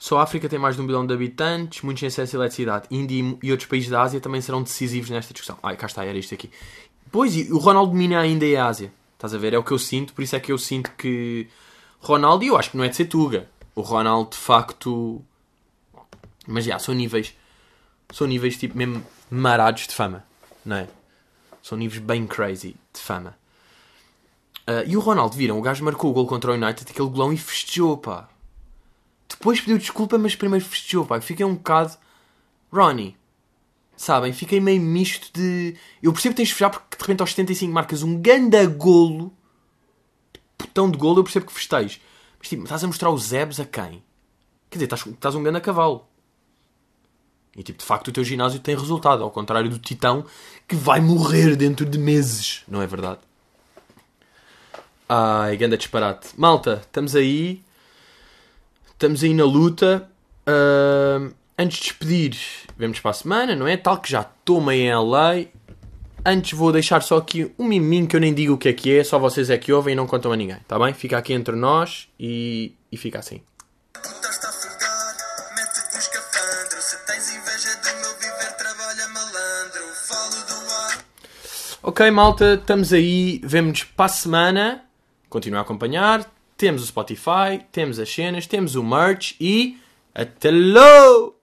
Só 0.00 0.18
a 0.18 0.24
África 0.24 0.48
tem 0.48 0.58
mais 0.58 0.74
de 0.74 0.82
um 0.82 0.86
bilhão 0.86 1.06
de 1.06 1.14
habitantes, 1.14 1.82
muitos 1.82 2.00
sem 2.00 2.08
acesso 2.08 2.34
à 2.34 2.40
eletricidade. 2.40 2.88
Índia 2.90 3.38
e 3.40 3.52
outros 3.52 3.68
países 3.68 3.88
da 3.88 4.02
Ásia 4.02 4.20
também 4.20 4.40
serão 4.40 4.64
decisivos 4.64 5.10
nesta 5.10 5.32
discussão. 5.32 5.56
Ai, 5.62 5.76
cá 5.76 5.86
está, 5.86 6.04
era 6.04 6.18
isto 6.18 6.34
aqui. 6.34 6.50
Pois, 7.12 7.36
e 7.36 7.52
o 7.52 7.58
Ronaldo 7.58 7.92
domina 7.92 8.18
ainda 8.18 8.44
a 8.60 8.66
Ásia. 8.66 8.92
Estás 9.12 9.32
a 9.32 9.38
ver? 9.38 9.54
É 9.54 9.58
o 9.58 9.62
que 9.62 9.70
eu 9.70 9.78
sinto, 9.78 10.12
por 10.12 10.24
isso 10.24 10.34
é 10.34 10.40
que 10.40 10.50
eu 10.50 10.58
sinto 10.58 10.90
que 10.98 11.46
Ronaldo, 12.00 12.42
e 12.42 12.48
eu 12.48 12.56
acho 12.56 12.72
que 12.72 12.76
não 12.76 12.82
é 12.82 12.88
de 12.88 12.96
ser 12.96 13.04
Tuga. 13.04 13.48
O 13.76 13.80
Ronaldo, 13.80 14.30
de 14.30 14.38
facto... 14.38 15.22
Mas, 16.48 16.64
já, 16.64 16.80
são 16.80 16.92
níveis... 16.92 17.32
São 18.12 18.26
níveis, 18.26 18.56
tipo, 18.56 18.76
mesmo 18.76 19.04
marados 19.30 19.86
de 19.86 19.94
fama. 19.94 20.24
Não 20.64 20.76
é? 20.76 20.88
São 21.62 21.78
níveis 21.78 22.02
bem 22.02 22.26
crazy 22.26 22.76
de 22.92 23.00
fama. 23.00 23.36
Ah, 24.66 24.84
e 24.86 24.96
o 24.96 25.00
Ronaldo, 25.00 25.36
viram? 25.36 25.58
O 25.58 25.62
gajo 25.62 25.84
marcou 25.84 26.10
o 26.10 26.14
gol 26.14 26.26
contra 26.26 26.50
o 26.50 26.54
United, 26.54 26.90
aquele 26.90 27.08
golão, 27.08 27.32
e 27.32 27.36
festejou, 27.36 27.96
pá. 27.96 28.28
Depois 29.28 29.60
pediu 29.60 29.78
desculpa, 29.78 30.18
mas 30.18 30.34
primeiro 30.34 30.64
festejou, 30.64 31.04
pá. 31.04 31.16
Eu 31.16 31.22
Fiquei 31.22 31.44
um 31.44 31.54
bocado... 31.54 31.96
Ronnie, 32.72 33.16
sabem? 33.96 34.32
Fiquei 34.32 34.60
meio 34.60 34.80
misto 34.80 35.28
de... 35.34 35.76
Eu 36.00 36.12
percebo 36.12 36.34
que 36.34 36.36
tens 36.36 36.48
de 36.48 36.54
festejar 36.54 36.70
porque 36.70 36.96
de 36.96 37.02
repente 37.02 37.20
aos 37.20 37.30
75 37.30 37.72
marcas 37.72 38.02
um 38.04 38.20
ganda 38.20 38.64
golo. 38.66 39.32
Putão 40.56 40.88
de 40.88 40.96
golo, 40.96 41.18
eu 41.18 41.24
percebo 41.24 41.46
que 41.46 41.52
festejes. 41.52 42.00
Mas 42.38 42.48
tipo, 42.48 42.62
estás 42.62 42.84
a 42.84 42.86
mostrar 42.86 43.10
os 43.10 43.24
Zebs 43.24 43.58
a 43.58 43.64
quem? 43.64 44.04
Quer 44.70 44.78
dizer, 44.78 44.84
estás, 44.84 45.04
estás 45.04 45.34
um 45.34 45.42
ganda 45.42 45.60
cavalo. 45.60 46.06
E 47.56 47.62
tipo, 47.62 47.78
de 47.78 47.84
facto 47.84 48.08
o 48.08 48.12
teu 48.12 48.22
ginásio 48.24 48.60
tem 48.60 48.76
resultado. 48.76 49.22
Ao 49.22 49.30
contrário 49.30 49.68
do 49.68 49.78
Titão, 49.78 50.24
que 50.68 50.76
vai 50.76 51.00
morrer 51.00 51.56
dentro 51.56 51.84
de 51.84 51.98
meses. 51.98 52.62
Não 52.68 52.80
é 52.80 52.86
verdade? 52.86 53.18
Ai, 55.08 55.56
ganda 55.56 55.76
disparate. 55.76 56.28
Malta, 56.36 56.82
estamos 56.82 57.16
aí. 57.16 57.62
Estamos 58.92 59.24
aí 59.24 59.34
na 59.34 59.44
luta. 59.44 60.08
Ahm, 60.46 61.32
antes 61.58 61.78
de 61.78 61.84
despedir, 61.84 62.36
vemos 62.76 63.00
para 63.00 63.10
a 63.10 63.14
semana, 63.14 63.56
não 63.56 63.66
é? 63.66 63.76
Tal 63.76 63.98
que 63.98 64.10
já 64.10 64.20
estou 64.20 64.70
em 64.72 64.94
LA. 64.94 65.46
Antes 66.24 66.56
vou 66.56 66.70
deixar 66.70 67.02
só 67.02 67.16
aqui 67.16 67.50
um 67.58 67.64
miminho 67.64 68.06
que 68.06 68.14
eu 68.14 68.20
nem 68.20 68.32
digo 68.32 68.54
o 68.54 68.58
que 68.58 68.68
é 68.68 68.72
que 68.72 68.98
é, 68.98 69.02
só 69.02 69.18
vocês 69.18 69.48
é 69.50 69.56
que 69.56 69.72
ouvem 69.72 69.92
e 69.92 69.96
não 69.96 70.06
contam 70.06 70.30
a 70.32 70.36
ninguém, 70.36 70.58
tá 70.68 70.78
bem? 70.78 70.92
Fica 70.92 71.16
aqui 71.16 71.32
entre 71.32 71.56
nós 71.56 72.08
e, 72.18 72.74
e 72.92 72.96
fica 72.96 73.18
assim. 73.18 73.40
Ok, 82.00 82.10
malta, 82.10 82.54
estamos 82.54 82.94
aí, 82.94 83.42
vemo-nos 83.44 83.84
para 83.84 84.06
a 84.06 84.08
semana. 84.08 84.84
Continua 85.28 85.58
a 85.58 85.62
acompanhar. 85.62 86.32
Temos 86.56 86.82
o 86.82 86.86
Spotify, 86.86 87.60
temos 87.70 87.98
as 87.98 88.08
cenas, 88.08 88.46
temos 88.46 88.74
o 88.74 88.82
merch 88.82 89.36
e. 89.38 89.78
Até 90.14 90.50
logo! 90.50 91.39